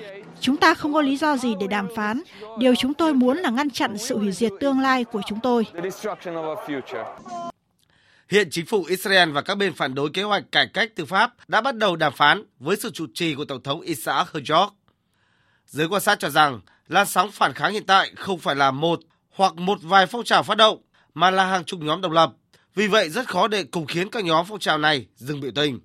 [0.40, 2.22] Chúng ta không có lý do gì để đàm phán.
[2.59, 5.66] Điều chúng tôi muốn là ngăn chặn sự hủy diệt tương lai của chúng tôi.
[8.28, 11.32] Hiện chính phủ Israel và các bên phản đối kế hoạch cải cách tư pháp
[11.48, 14.68] đã bắt đầu đàm phán với sự chủ trì của Tổng thống Isaac Herzog.
[15.70, 19.00] Giới quan sát cho rằng làn sóng phản kháng hiện tại không phải là một
[19.34, 20.82] hoặc một vài phong trào phát động,
[21.14, 22.32] mà là hàng chục nhóm độc lập.
[22.74, 25.80] Vì vậy, rất khó để cùng khiến các nhóm phong trào này dừng biểu tình.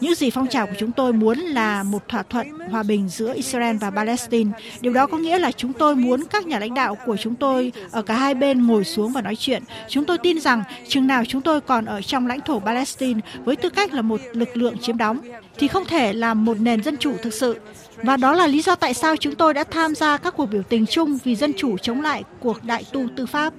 [0.00, 3.34] Những gì phong trào của chúng tôi muốn là một thỏa thuận hòa bình giữa
[3.34, 4.50] Israel và Palestine.
[4.80, 7.72] Điều đó có nghĩa là chúng tôi muốn các nhà lãnh đạo của chúng tôi
[7.90, 9.62] ở cả hai bên ngồi xuống và nói chuyện.
[9.88, 13.56] Chúng tôi tin rằng chừng nào chúng tôi còn ở trong lãnh thổ Palestine với
[13.56, 15.20] tư cách là một lực lượng chiếm đóng,
[15.58, 17.58] thì không thể làm một nền dân chủ thực sự.
[17.96, 20.62] Và đó là lý do tại sao chúng tôi đã tham gia các cuộc biểu
[20.62, 23.54] tình chung vì dân chủ chống lại cuộc đại tu tư pháp.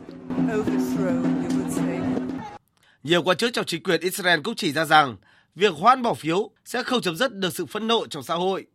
[3.03, 5.15] Nhiều quan chức trong chính quyền Israel cũng chỉ ra rằng
[5.55, 8.65] việc hoãn bỏ phiếu sẽ không chấm dứt được sự phẫn nộ trong xã hội.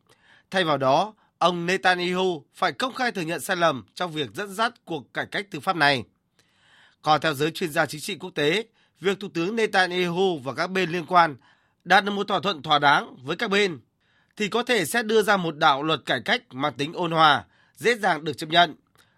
[0.50, 4.54] Thay vào đó, ông Netanyahu phải công khai thừa nhận sai lầm trong việc dẫn
[4.54, 6.04] dắt cuộc cải cách tư pháp này.
[7.02, 8.66] Còn theo giới chuyên gia chính trị quốc tế,
[9.00, 11.36] việc Thủ tướng Netanyahu và các bên liên quan
[11.84, 13.80] đạt được một thỏa thuận thỏa đáng với các bên
[14.36, 17.44] thì có thể sẽ đưa ra một đạo luật cải cách mang tính ôn hòa,
[17.76, 18.74] dễ dàng được chấp nhận.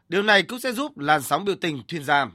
[0.08, 2.32] Điều này cũng sẽ giúp làn sóng biểu tình thuyên giảm.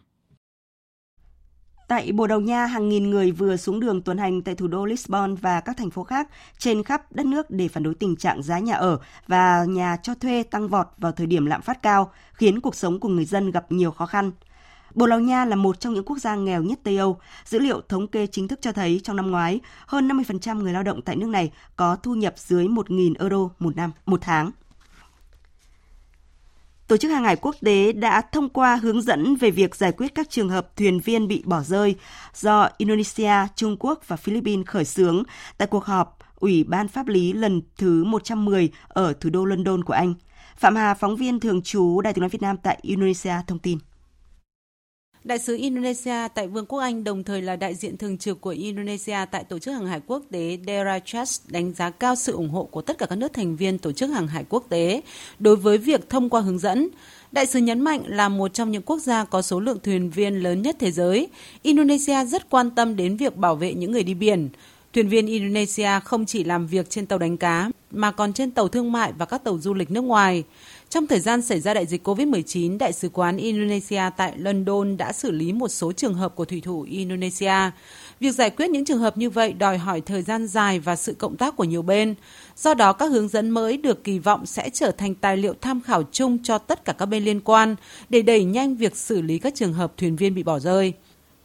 [1.87, 4.85] Tại Bồ Đào Nha, hàng nghìn người vừa xuống đường tuần hành tại thủ đô
[4.85, 8.43] Lisbon và các thành phố khác trên khắp đất nước để phản đối tình trạng
[8.43, 12.11] giá nhà ở và nhà cho thuê tăng vọt vào thời điểm lạm phát cao,
[12.33, 14.31] khiến cuộc sống của người dân gặp nhiều khó khăn.
[14.95, 17.19] Bồ Đào Nha là một trong những quốc gia nghèo nhất Tây Âu.
[17.45, 20.83] Dữ liệu thống kê chính thức cho thấy trong năm ngoái, hơn 50% người lao
[20.83, 24.51] động tại nước này có thu nhập dưới 1.000 euro một năm, một tháng.
[26.87, 30.15] Tổ chức Hàng hải Quốc tế đã thông qua hướng dẫn về việc giải quyết
[30.15, 31.95] các trường hợp thuyền viên bị bỏ rơi
[32.33, 35.23] do Indonesia, Trung Quốc và Philippines khởi xướng
[35.57, 39.93] tại cuộc họp Ủy ban Pháp lý lần thứ 110 ở thủ đô London của
[39.93, 40.13] Anh.
[40.57, 43.77] Phạm Hà, phóng viên thường trú Đài tiếng nói Việt Nam tại Indonesia thông tin.
[45.27, 48.49] Đại sứ Indonesia tại Vương quốc Anh, đồng thời là đại diện thường trực của
[48.49, 52.49] Indonesia tại Tổ chức Hàng hải Quốc tế Dera Trust, đánh giá cao sự ủng
[52.49, 55.01] hộ của tất cả các nước thành viên Tổ chức Hàng hải Quốc tế
[55.39, 56.89] đối với việc thông qua hướng dẫn.
[57.31, 60.35] Đại sứ nhấn mạnh là một trong những quốc gia có số lượng thuyền viên
[60.43, 61.27] lớn nhất thế giới.
[61.61, 64.49] Indonesia rất quan tâm đến việc bảo vệ những người đi biển.
[64.93, 68.67] Thuyền viên Indonesia không chỉ làm việc trên tàu đánh cá, mà còn trên tàu
[68.67, 70.43] thương mại và các tàu du lịch nước ngoài.
[70.89, 75.13] Trong thời gian xảy ra đại dịch COVID-19, Đại sứ quán Indonesia tại London đã
[75.13, 77.71] xử lý một số trường hợp của thủy thủ Indonesia.
[78.19, 81.13] Việc giải quyết những trường hợp như vậy đòi hỏi thời gian dài và sự
[81.13, 82.15] cộng tác của nhiều bên.
[82.57, 85.81] Do đó, các hướng dẫn mới được kỳ vọng sẽ trở thành tài liệu tham
[85.81, 87.75] khảo chung cho tất cả các bên liên quan
[88.09, 90.93] để đẩy nhanh việc xử lý các trường hợp thuyền viên bị bỏ rơi.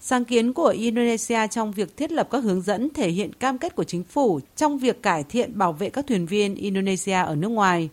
[0.01, 3.77] Sáng kiến của Indonesia trong việc thiết lập các hướng dẫn thể hiện cam kết
[3.77, 7.49] của chính phủ trong việc cải thiện bảo vệ các thuyền viên Indonesia ở nước
[7.49, 7.89] ngoài.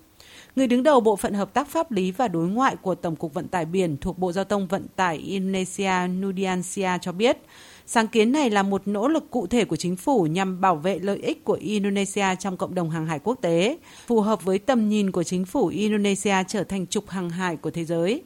[0.56, 3.34] Người đứng đầu Bộ phận Hợp tác Pháp lý và Đối ngoại của Tổng cục
[3.34, 7.38] Vận tải Biển thuộc Bộ Giao thông Vận tải Indonesia Nudiansia cho biết,
[7.86, 11.00] sáng kiến này là một nỗ lực cụ thể của chính phủ nhằm bảo vệ
[11.00, 13.78] lợi ích của Indonesia trong cộng đồng hàng hải quốc tế,
[14.08, 17.72] phù hợp với tầm nhìn của chính phủ Indonesia trở thành trục hàng hải của
[17.72, 18.24] thế giới.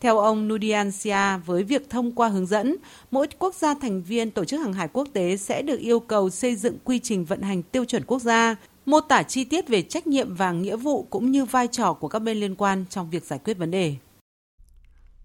[0.00, 2.76] Theo ông Nudiansia, với việc thông qua hướng dẫn,
[3.10, 6.30] mỗi quốc gia thành viên Tổ chức Hàng hải Quốc tế sẽ được yêu cầu
[6.30, 8.56] xây dựng quy trình vận hành tiêu chuẩn quốc gia,
[8.86, 12.08] mô tả chi tiết về trách nhiệm và nghĩa vụ cũng như vai trò của
[12.08, 13.96] các bên liên quan trong việc giải quyết vấn đề.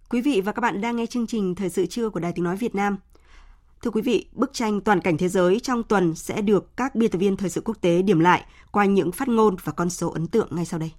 [0.10, 2.46] Quý vị và các bạn đang nghe chương trình Thời sự trưa của Đài Tiếng
[2.46, 2.98] Nói Việt Nam.
[3.82, 7.12] Thưa quý vị, bức tranh toàn cảnh thế giới trong tuần sẽ được các biên
[7.12, 10.10] tập viên Thời sự quốc tế điểm lại qua những phát ngôn và con số
[10.10, 10.92] ấn tượng ngay sau đây.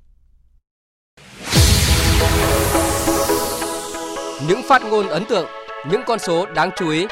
[4.48, 5.46] Những phát ngôn ấn tượng,
[5.90, 7.06] những con số đáng chú ý.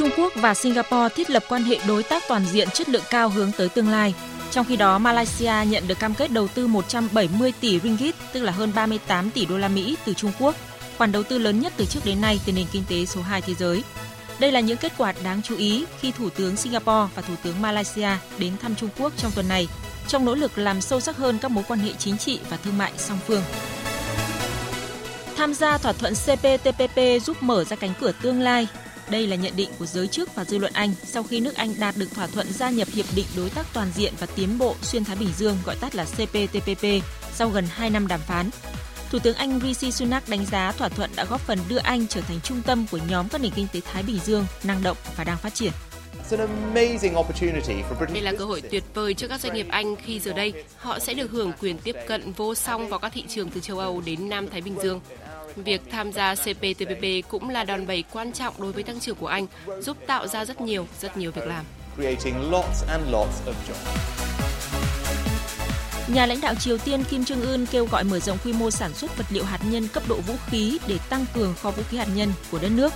[0.00, 3.28] Trung Quốc và Singapore thiết lập quan hệ đối tác toàn diện chất lượng cao
[3.28, 4.14] hướng tới tương lai.
[4.50, 8.52] Trong khi đó, Malaysia nhận được cam kết đầu tư 170 tỷ ringgit, tức là
[8.52, 10.54] hơn 38 tỷ đô la Mỹ từ Trung Quốc,
[10.98, 13.40] khoản đầu tư lớn nhất từ trước đến nay từ nền kinh tế số 2
[13.40, 13.82] thế giới.
[14.38, 17.62] Đây là những kết quả đáng chú ý khi Thủ tướng Singapore và Thủ tướng
[17.62, 19.68] Malaysia đến thăm Trung Quốc trong tuần này,
[20.08, 22.78] trong nỗ lực làm sâu sắc hơn các mối quan hệ chính trị và thương
[22.78, 23.42] mại song phương.
[25.36, 28.68] Tham gia thỏa thuận CPTPP giúp mở ra cánh cửa tương lai.
[29.10, 31.74] Đây là nhận định của giới chức và dư luận Anh sau khi nước Anh
[31.78, 34.74] đạt được thỏa thuận gia nhập Hiệp định Đối tác Toàn diện và Tiến bộ
[34.82, 36.84] Xuyên Thái Bình Dương gọi tắt là CPTPP
[37.32, 38.50] sau gần 2 năm đàm phán.
[39.10, 42.20] Thủ tướng Anh Rishi Sunak đánh giá thỏa thuận đã góp phần đưa Anh trở
[42.20, 45.24] thành trung tâm của nhóm các nền kinh tế Thái Bình Dương năng động và
[45.24, 45.72] đang phát triển.
[48.12, 50.98] Đây là cơ hội tuyệt vời cho các doanh nghiệp Anh khi giờ đây họ
[50.98, 54.00] sẽ được hưởng quyền tiếp cận vô song vào các thị trường từ châu Âu
[54.00, 55.00] đến Nam Thái Bình Dương.
[55.56, 59.26] Việc tham gia CPTPP cũng là đòn bẩy quan trọng đối với tăng trưởng của
[59.26, 59.46] Anh,
[59.80, 61.64] giúp tạo ra rất nhiều, rất nhiều việc làm.
[66.08, 68.94] Nhà lãnh đạo Triều Tiên Kim Jong Un kêu gọi mở rộng quy mô sản
[68.94, 71.96] xuất vật liệu hạt nhân cấp độ vũ khí để tăng cường kho vũ khí
[71.96, 72.92] hạt nhân của đất nước.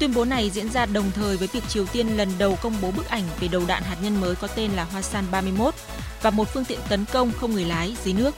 [0.00, 2.90] Tuyên bố này diễn ra đồng thời với việc Triều Tiên lần đầu công bố
[2.90, 5.74] bức ảnh về đầu đạn hạt nhân mới có tên là Hoa San 31
[6.22, 8.34] và một phương tiện tấn công không người lái dưới nước.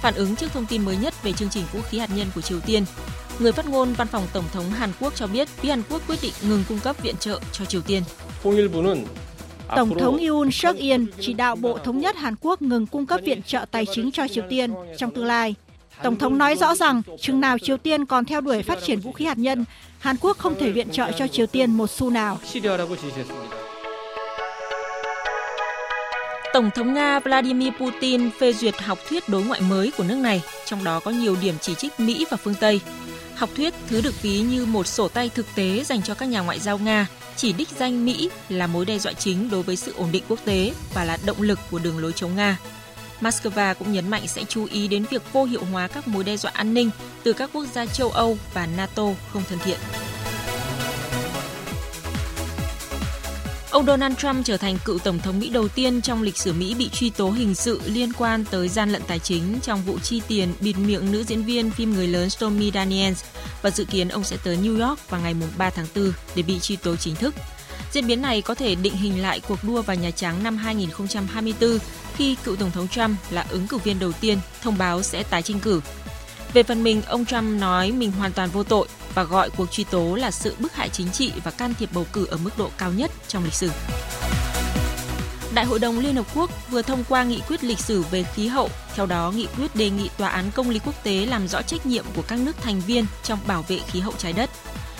[0.00, 2.40] Phản ứng trước thông tin mới nhất về chương trình vũ khí hạt nhân của
[2.40, 2.84] Triều Tiên,
[3.38, 6.18] người phát ngôn văn phòng Tổng thống Hàn Quốc cho biết phía Hàn Quốc quyết
[6.22, 8.02] định ngừng cung cấp viện trợ cho Triều Tiên.
[9.76, 13.20] Tổng thống Yoon suk yeol chỉ đạo Bộ Thống nhất Hàn Quốc ngừng cung cấp
[13.24, 15.54] viện trợ tài chính cho Triều Tiên trong tương lai.
[16.02, 19.12] Tổng thống nói rõ rằng chừng nào Triều Tiên còn theo đuổi phát triển vũ
[19.12, 19.64] khí hạt nhân,
[19.98, 22.38] Hàn Quốc không thể viện trợ cho Triều Tiên một xu nào.
[26.52, 30.42] Tổng thống Nga Vladimir Putin phê duyệt học thuyết đối ngoại mới của nước này,
[30.66, 32.80] trong đó có nhiều điểm chỉ trích Mỹ và phương Tây.
[33.34, 36.40] Học thuyết thứ được ví như một sổ tay thực tế dành cho các nhà
[36.40, 39.94] ngoại giao Nga, chỉ đích danh Mỹ là mối đe dọa chính đối với sự
[39.96, 42.58] ổn định quốc tế và là động lực của đường lối chống Nga.
[43.20, 46.36] Moscow cũng nhấn mạnh sẽ chú ý đến việc vô hiệu hóa các mối đe
[46.36, 46.90] dọa an ninh
[47.22, 49.78] từ các quốc gia châu Âu và NATO không thân thiện.
[53.70, 56.74] Ông Donald Trump trở thành cựu tổng thống Mỹ đầu tiên trong lịch sử Mỹ
[56.74, 60.22] bị truy tố hình sự liên quan tới gian lận tài chính trong vụ chi
[60.28, 63.24] tiền bịt miệng nữ diễn viên phim người lớn Stormy Daniels
[63.62, 66.58] và dự kiến ông sẽ tới New York vào ngày 3 tháng 4 để bị
[66.58, 67.34] truy tố chính thức.
[67.92, 71.78] Diễn biến này có thể định hình lại cuộc đua vào Nhà Trắng năm 2024
[72.16, 75.42] khi cựu Tổng thống Trump là ứng cử viên đầu tiên thông báo sẽ tái
[75.42, 75.80] tranh cử.
[76.52, 78.88] Về phần mình, ông Trump nói mình hoàn toàn vô tội
[79.18, 82.06] và gọi cuộc truy tố là sự bức hại chính trị và can thiệp bầu
[82.12, 83.70] cử ở mức độ cao nhất trong lịch sử.
[85.54, 88.46] Đại hội đồng Liên Hợp Quốc vừa thông qua nghị quyết lịch sử về khí
[88.46, 88.68] hậu.
[88.94, 91.86] Theo đó, nghị quyết đề nghị Tòa án Công lý Quốc tế làm rõ trách
[91.86, 94.50] nhiệm của các nước thành viên trong bảo vệ khí hậu trái đất.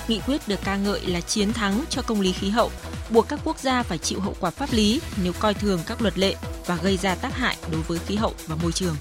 [0.09, 2.71] Nghị quyết được ca ngợi là chiến thắng cho công lý khí hậu,
[3.11, 6.19] buộc các quốc gia phải chịu hậu quả pháp lý nếu coi thường các luật
[6.19, 6.35] lệ
[6.67, 8.97] và gây ra tác hại đối với khí hậu và môi trường.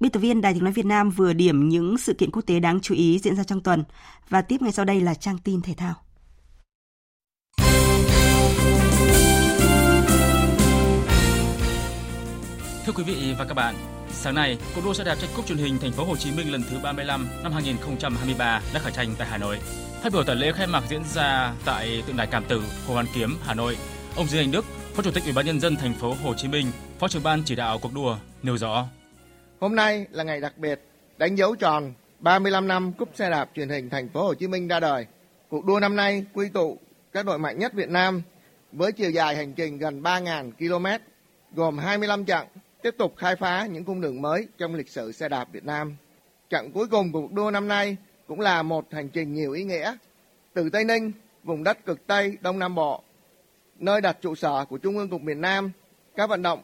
[0.00, 2.60] Biên tập viên Đài tiếng nói Việt Nam vừa điểm những sự kiện quốc tế
[2.60, 3.84] đáng chú ý diễn ra trong tuần
[4.28, 5.94] và tiếp ngay sau đây là trang tin thể thao.
[12.86, 13.74] Thưa quý vị và các bạn,
[14.10, 16.52] sáng nay, cuộc đua xe đạp tranh cúp truyền hình thành phố Hồ Chí Minh
[16.52, 19.58] lần thứ 35 năm 2023 đã khởi tranh tại Hà Nội.
[20.02, 23.06] Phát biểu tại lễ khai mạc diễn ra tại tượng đài Cảm Tử, Hồ Hoàn
[23.14, 23.76] Kiếm, Hà Nội,
[24.16, 26.48] ông Dương Anh Đức, Phó Chủ tịch Ủy ban nhân dân thành phố Hồ Chí
[26.48, 26.66] Minh,
[26.98, 28.86] Phó trưởng ban chỉ đạo cuộc đua nêu rõ:
[29.60, 30.80] Hôm nay là ngày đặc biệt,
[31.16, 34.68] đánh dấu tròn 35 năm cúp xe đạp truyền hình thành phố Hồ Chí Minh
[34.68, 35.06] ra đời.
[35.48, 36.78] Cuộc đua năm nay quy tụ
[37.12, 38.22] các đội mạnh nhất Việt Nam
[38.72, 41.04] với chiều dài hành trình gần 3.000 km,
[41.54, 42.46] gồm 25 chặng,
[42.82, 45.96] tiếp tục khai phá những cung đường mới trong lịch sử xe đạp Việt Nam.
[46.50, 47.96] Chặng cuối cùng của cuộc đua năm nay
[48.26, 49.96] cũng là một hành trình nhiều ý nghĩa.
[50.54, 51.12] Từ Tây Ninh,
[51.44, 53.02] vùng đất cực Tây Đông Nam Bộ,
[53.78, 55.70] nơi đặt trụ sở của Trung ương Cục miền Nam,
[56.16, 56.62] các vận động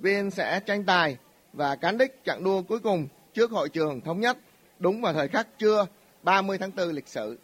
[0.00, 1.16] viên sẽ tranh tài
[1.56, 4.38] và cán đích chặng đua cuối cùng trước hội trường thống nhất
[4.78, 5.86] đúng vào thời khắc trưa
[6.22, 7.38] 30 tháng 4 lịch sử.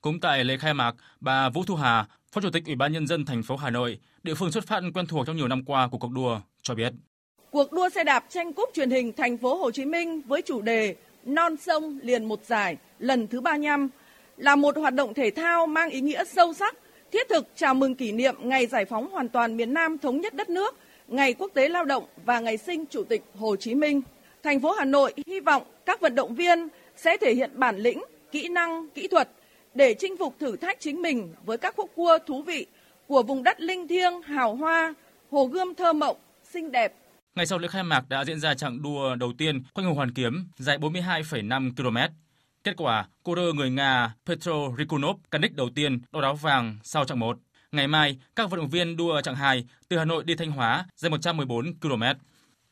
[0.00, 3.06] Cũng tại lễ khai mạc, bà Vũ Thu Hà, Phó Chủ tịch Ủy ban nhân
[3.06, 5.88] dân thành phố Hà Nội, địa phương xuất phát quen thuộc trong nhiều năm qua
[5.88, 6.92] của cuộc đua cho biết.
[7.50, 10.62] Cuộc đua xe đạp tranh cúp truyền hình thành phố Hồ Chí Minh với chủ
[10.62, 10.94] đề
[11.24, 13.88] Non sông liền một giải lần thứ 35
[14.36, 16.76] là một hoạt động thể thao mang ý nghĩa sâu sắc,
[17.12, 20.34] thiết thực chào mừng kỷ niệm ngày giải phóng hoàn toàn miền Nam thống nhất
[20.34, 20.76] đất nước,
[21.08, 24.02] ngày quốc tế lao động và ngày sinh Chủ tịch Hồ Chí Minh.
[24.42, 28.04] Thành phố Hà Nội hy vọng các vận động viên sẽ thể hiện bản lĩnh,
[28.32, 29.28] kỹ năng, kỹ thuật
[29.74, 32.66] để chinh phục thử thách chính mình với các khúc cua thú vị
[33.06, 34.94] của vùng đất linh thiêng, hào hoa,
[35.30, 36.94] hồ gươm thơ mộng, xinh đẹp.
[37.34, 40.12] Ngày sau lễ khai mạc đã diễn ra chặng đua đầu tiên quanh Hồ Hoàn
[40.12, 42.14] Kiếm dài 42,5 km.
[42.64, 46.76] Kết quả, cô đơ người Nga Petro Rikunov cán đích đầu tiên đo đáo vàng
[46.82, 47.38] sau chặng 1.
[47.72, 50.86] Ngày mai, các vận động viên đua chặng 2 từ Hà Nội đi Thanh Hóa
[50.96, 52.02] dài 114 km.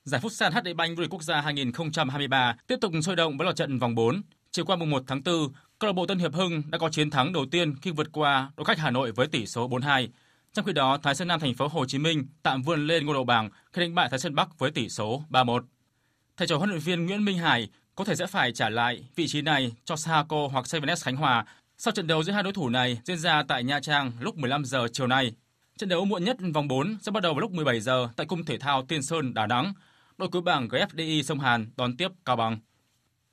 [0.05, 3.45] Giải Phúc San HD Bank vô địch quốc gia 2023 tiếp tục sôi động với
[3.45, 4.23] loạt trận vòng 4.
[4.51, 7.11] Chiều qua mùng 1 tháng 4, câu lạc bộ Tân Hiệp Hưng đã có chiến
[7.11, 10.09] thắng đầu tiên khi vượt qua đội khách Hà Nội với tỷ số 4-2.
[10.53, 13.15] Trong khi đó, Thái Sơn Nam thành phố Hồ Chí Minh tạm vươn lên ngôi
[13.15, 15.63] đầu bảng khi đánh bại Thái Sơn Bắc với tỷ số 3-1.
[16.37, 19.27] Thầy trò huấn luyện viên Nguyễn Minh Hải có thể sẽ phải trả lại vị
[19.29, 21.45] trí này cho Sahaco hoặc Seven Khánh Hòa
[21.79, 24.65] sau trận đấu giữa hai đối thủ này diễn ra tại Nha Trang lúc 15
[24.65, 25.33] giờ chiều nay.
[25.79, 28.45] Trận đấu muộn nhất vòng 4 sẽ bắt đầu vào lúc 17 giờ tại Cung
[28.45, 29.73] Thể thao Tiên Sơn, Đà Nẵng.
[30.19, 32.59] Đội cuối bảng GFDI Sông Hàn đón tiếp Cao Bằng.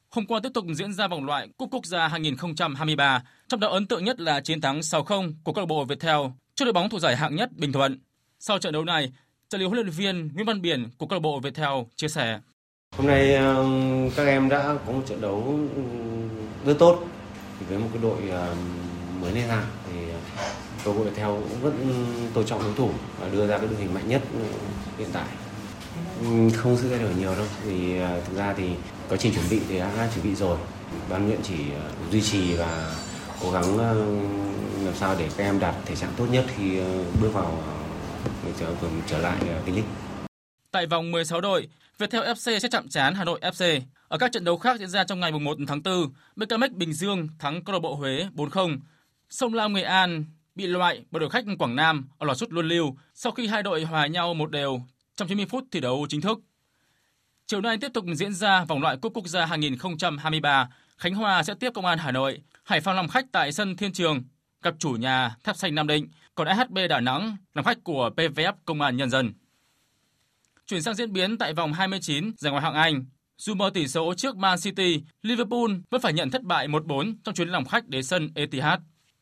[0.10, 3.88] Hôm qua tiếp tục diễn ra vòng loại Cúp Quốc gia 2023, trong đó ấn
[3.88, 6.18] tượng nhất là chiến thắng 6-0 của câu lạc bộ Viettel
[6.56, 8.00] trước đội bóng thủ giải hạng nhất Bình Thuận.
[8.40, 9.12] Sau trận đấu này,
[9.50, 12.40] trợ lý huấn luyện viên Nguyễn Văn Biển của câu lạc bộ Viettel chia sẻ:
[12.98, 13.40] Hôm nay
[14.16, 15.60] các em đã có một trận đấu
[16.66, 17.08] rất tốt
[17.70, 18.56] với một cái đội ờ,
[19.22, 20.00] mới lên hạng thì
[20.84, 21.94] tôi lạc theo cũng vẫn
[22.34, 24.22] tôn trọng đối thủ và đưa ra cái đội hình mạnh nhất
[24.98, 25.26] hiện tại.
[26.22, 28.70] Ừ, không sự thay đổi nhiều đâu, thì ờ, thực ra thì
[29.10, 30.58] quá trình chuẩn bị thì đã chuẩn bị rồi.
[31.10, 32.96] Ban luyện chỉ ờ, duy trì và
[33.42, 33.78] cố gắng
[34.86, 36.80] làm sao để các em đạt thể trạng tốt nhất khi
[37.22, 37.64] bước vào
[38.60, 38.68] trở,
[39.08, 39.84] trở lại V-League.
[40.72, 43.82] Tại vòng 16 đội, Viettel FC sẽ chạm trán Hà Nội FC.
[44.14, 47.28] Ở các trận đấu khác diễn ra trong ngày 1 tháng 4, BKMX Bình Dương
[47.40, 48.80] thắng câu lạc bộ Huế 4-0.
[49.30, 52.68] Sông Lam Nghệ An bị loại bởi đội khách Quảng Nam ở loạt sút luân
[52.68, 54.82] lưu sau khi hai đội hòa nhau một đều
[55.16, 56.40] trong 90 phút thi đấu chính thức.
[57.46, 60.70] Chiều nay tiếp tục diễn ra vòng loại Cúp Quốc gia 2023.
[60.98, 63.94] Khánh Hòa sẽ tiếp Công an Hà Nội, Hải Phòng làm khách tại sân Thiên
[63.94, 64.24] Trường,
[64.62, 68.54] gặp chủ nhà Tháp Xanh Nam Định, còn AHB Đà Nẵng làm khách của PVF
[68.66, 69.34] Công an Nhân dân.
[70.68, 73.06] Chuyển sang diễn biến tại vòng 29 giải Ngoại hạng Anh,
[73.38, 77.36] dù mở tỷ số trước Man City, Liverpool vẫn phải nhận thất bại 1-4 trong
[77.36, 78.80] chuyến lòng khách đến sân Etihad.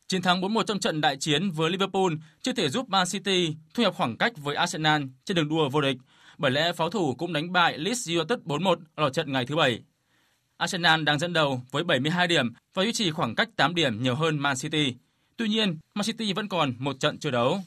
[0.08, 3.84] Chiến thắng 4-1 trong trận đại chiến với Liverpool chưa thể giúp Man City thu
[3.84, 5.98] hẹp khoảng cách với Arsenal trên đường đua vô địch,
[6.38, 9.80] bởi lẽ pháo thủ cũng đánh bại Leeds United 4-1 ở trận ngày thứ Bảy.
[10.58, 14.16] Arsenal đang dẫn đầu với 72 điểm và duy trì khoảng cách 8 điểm nhiều
[14.16, 14.96] hơn Man City.
[15.38, 17.62] Tuy nhiên, Man City vẫn còn một trận chưa đấu.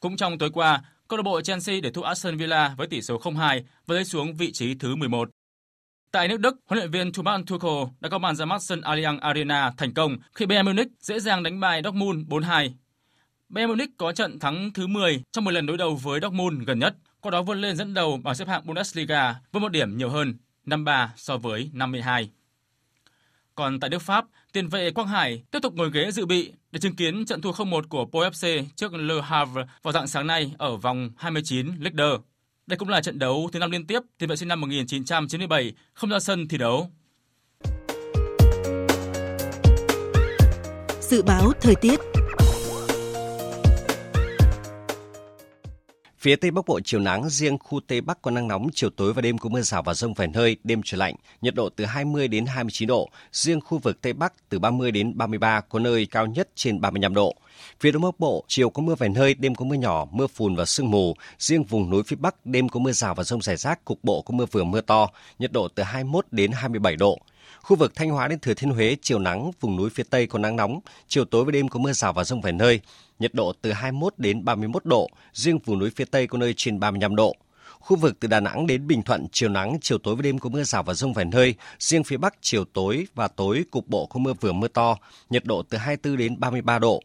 [0.00, 3.18] Cũng trong tối qua, câu lạc bộ Chelsea để thua Aston Villa với tỷ số
[3.18, 5.30] 0-2 và rơi xuống vị trí thứ 11.
[6.12, 9.18] Tại nước Đức, huấn luyện viên Thomas Tuchel đã có màn ra mắt sân Allianz
[9.20, 12.70] Arena thành công khi Bayern Munich dễ dàng đánh bại Dortmund 4-2.
[13.48, 16.78] Bayern Munich có trận thắng thứ 10 trong một lần đối đầu với Dortmund gần
[16.78, 20.10] nhất, qua đó vươn lên dẫn đầu bảng xếp hạng Bundesliga với một điểm nhiều
[20.10, 20.34] hơn,
[20.66, 22.30] 53 so với 52.
[23.54, 26.80] Còn tại nước Pháp, tiền vệ Quang Hải tiếp tục ngồi ghế dự bị để
[26.80, 30.54] chứng kiến trận thua 0-1 của Po FC trước Le Havre vào dạng sáng nay
[30.58, 32.18] ở vòng 29 Ligue 2.
[32.72, 36.10] Đây cũng là trận đấu thứ năm liên tiếp tiền vệ sinh năm 1997 không
[36.10, 36.90] ra sân thi đấu.
[41.00, 42.00] Dự báo thời tiết
[46.22, 49.12] Phía Tây Bắc Bộ chiều nắng, riêng khu Tây Bắc có nắng nóng, chiều tối
[49.12, 51.84] và đêm có mưa rào và rông vài nơi, đêm trời lạnh, nhiệt độ từ
[51.84, 53.08] 20 đến 29 độ.
[53.32, 57.14] Riêng khu vực Tây Bắc từ 30 đến 33, có nơi cao nhất trên 35
[57.14, 57.34] độ.
[57.80, 60.56] Phía Đông Bắc Bộ, chiều có mưa vài nơi, đêm có mưa nhỏ, mưa phùn
[60.56, 61.14] và sương mù.
[61.38, 64.22] Riêng vùng núi phía Bắc, đêm có mưa rào và rông rải rác, cục bộ
[64.22, 65.08] có mưa vừa mưa to,
[65.38, 67.18] nhiệt độ từ 21 đến 27 độ.
[67.62, 70.38] Khu vực Thanh Hóa đến Thừa Thiên Huế chiều nắng, vùng núi phía Tây có
[70.38, 72.80] nắng nóng, chiều tối và đêm có mưa rào và rông vài nơi,
[73.22, 76.80] nhiệt độ từ 21 đến 31 độ, riêng vùng núi phía Tây có nơi trên
[76.80, 77.36] 35 độ.
[77.80, 80.50] Khu vực từ Đà Nẵng đến Bình Thuận chiều nắng, chiều tối và đêm có
[80.50, 84.06] mưa rào và rông vài nơi, riêng phía Bắc chiều tối và tối cục bộ
[84.06, 84.96] có mưa vừa mưa to,
[85.30, 87.02] nhiệt độ từ 24 đến 33 độ.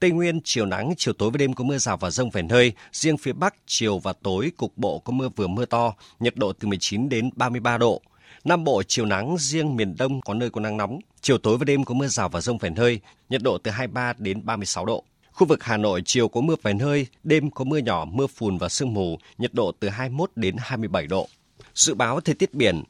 [0.00, 2.72] Tây Nguyên chiều nắng, chiều tối và đêm có mưa rào và rông vài nơi,
[2.92, 6.52] riêng phía Bắc chiều và tối cục bộ có mưa vừa mưa to, nhiệt độ
[6.52, 8.02] từ 19 đến 33 độ.
[8.44, 10.98] Nam Bộ chiều nắng, riêng miền Đông có nơi có nắng nóng.
[11.20, 14.12] Chiều tối và đêm có mưa rào và rông vài nơi, nhiệt độ từ 23
[14.18, 15.04] đến 36 độ.
[15.40, 18.58] Khu vực Hà Nội chiều có mưa vài nơi, đêm có mưa nhỏ, mưa phùn
[18.58, 21.28] và sương mù, nhiệt độ từ 21 đến 27 độ.
[21.74, 22.82] Dự báo thời tiết biển,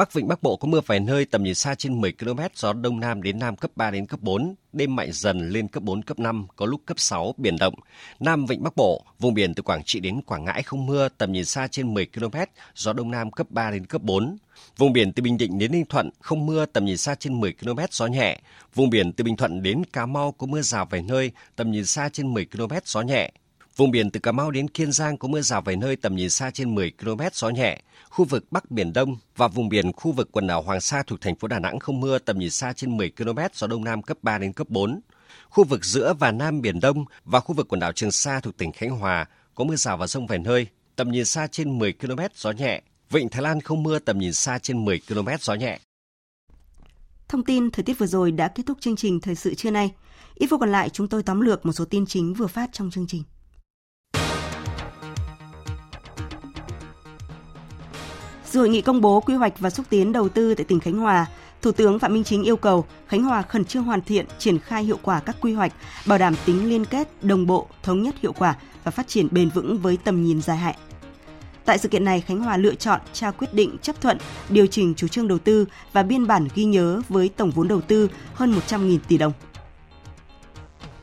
[0.00, 2.72] Bắc Vịnh Bắc Bộ có mưa vài nơi, tầm nhìn xa trên 10 km, gió
[2.72, 6.02] Đông Nam đến Nam cấp 3 đến cấp 4, đêm mạnh dần lên cấp 4,
[6.02, 7.74] cấp 5, có lúc cấp 6, biển động.
[8.20, 11.32] Nam Vịnh Bắc Bộ, vùng biển từ Quảng Trị đến Quảng Ngãi không mưa, tầm
[11.32, 12.38] nhìn xa trên 10 km,
[12.74, 14.36] gió Đông Nam cấp 3 đến cấp 4.
[14.76, 17.52] Vùng biển từ Bình Định đến Ninh Thuận không mưa, tầm nhìn xa trên 10
[17.52, 18.40] km, gió nhẹ.
[18.74, 21.86] Vùng biển từ Bình Thuận đến Cà Mau có mưa rào vài nơi, tầm nhìn
[21.86, 23.32] xa trên 10 km, gió nhẹ.
[23.76, 26.30] Vùng biển từ Cà Mau đến Kiên Giang có mưa rào vài nơi tầm nhìn
[26.30, 27.82] xa trên 10 km gió nhẹ.
[28.10, 31.20] Khu vực Bắc Biển Đông và vùng biển khu vực quần đảo Hoàng Sa thuộc
[31.20, 34.02] thành phố Đà Nẵng không mưa tầm nhìn xa trên 10 km gió Đông Nam
[34.02, 35.00] cấp 3 đến cấp 4.
[35.48, 38.56] Khu vực giữa và Nam Biển Đông và khu vực quần đảo Trường Sa thuộc
[38.56, 40.66] tỉnh Khánh Hòa có mưa rào và rông vài nơi,
[40.96, 42.82] tầm nhìn xa trên 10 km gió nhẹ.
[43.10, 45.78] Vịnh Thái Lan không mưa tầm nhìn xa trên 10 km gió nhẹ.
[47.28, 49.92] Thông tin thời tiết vừa rồi đã kết thúc chương trình Thời sự trưa nay.
[50.34, 52.90] Ít phút còn lại chúng tôi tóm lược một số tin chính vừa phát trong
[52.90, 53.22] chương trình.
[58.50, 60.98] Dự hội nghị công bố quy hoạch và xúc tiến đầu tư tại tỉnh Khánh
[60.98, 61.26] Hòa,
[61.62, 64.84] Thủ tướng Phạm Minh Chính yêu cầu Khánh Hòa khẩn trương hoàn thiện, triển khai
[64.84, 65.72] hiệu quả các quy hoạch,
[66.06, 69.48] bảo đảm tính liên kết, đồng bộ, thống nhất hiệu quả và phát triển bền
[69.48, 70.74] vững với tầm nhìn dài hạn.
[71.64, 74.94] Tại sự kiện này, Khánh Hòa lựa chọn trao quyết định chấp thuận điều chỉnh
[74.94, 78.54] chủ trương đầu tư và biên bản ghi nhớ với tổng vốn đầu tư hơn
[78.68, 79.32] 100.000 tỷ đồng.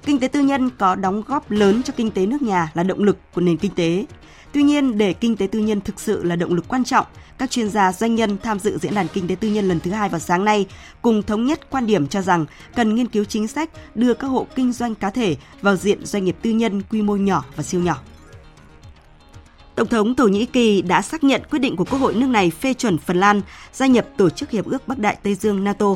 [0.05, 3.03] Kinh tế tư nhân có đóng góp lớn cho kinh tế nước nhà là động
[3.03, 4.05] lực của nền kinh tế.
[4.57, 7.05] Tuy nhiên, để kinh tế tư nhân thực sự là động lực quan trọng,
[7.37, 9.91] các chuyên gia doanh nhân tham dự diễn đàn kinh tế tư nhân lần thứ
[9.91, 10.65] hai vào sáng nay
[11.01, 12.45] cùng thống nhất quan điểm cho rằng
[12.75, 16.25] cần nghiên cứu chính sách đưa các hộ kinh doanh cá thể vào diện doanh
[16.25, 18.01] nghiệp tư nhân quy mô nhỏ và siêu nhỏ.
[19.75, 22.49] Tổng thống Thổ Nhĩ Kỳ đã xác nhận quyết định của Quốc hội nước này
[22.49, 23.41] phê chuẩn Phần Lan
[23.73, 25.95] gia nhập Tổ chức Hiệp ước Bắc Đại Tây Dương NATO.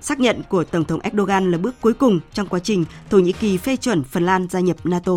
[0.00, 3.32] Xác nhận của Tổng thống Erdogan là bước cuối cùng trong quá trình Thổ Nhĩ
[3.32, 5.12] Kỳ phê chuẩn Phần Lan gia nhập NATO.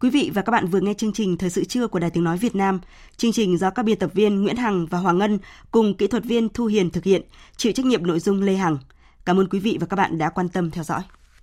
[0.00, 2.24] Quý vị và các bạn vừa nghe chương trình Thời sự trưa của Đài Tiếng
[2.24, 2.80] Nói Việt Nam.
[3.16, 5.38] Chương trình do các biên tập viên Nguyễn Hằng và Hoàng Ngân
[5.70, 7.22] cùng kỹ thuật viên Thu Hiền thực hiện,
[7.56, 8.78] chịu trách nhiệm nội dung Lê Hằng.
[9.24, 11.00] Cảm ơn quý vị và các bạn đã quan tâm theo dõi.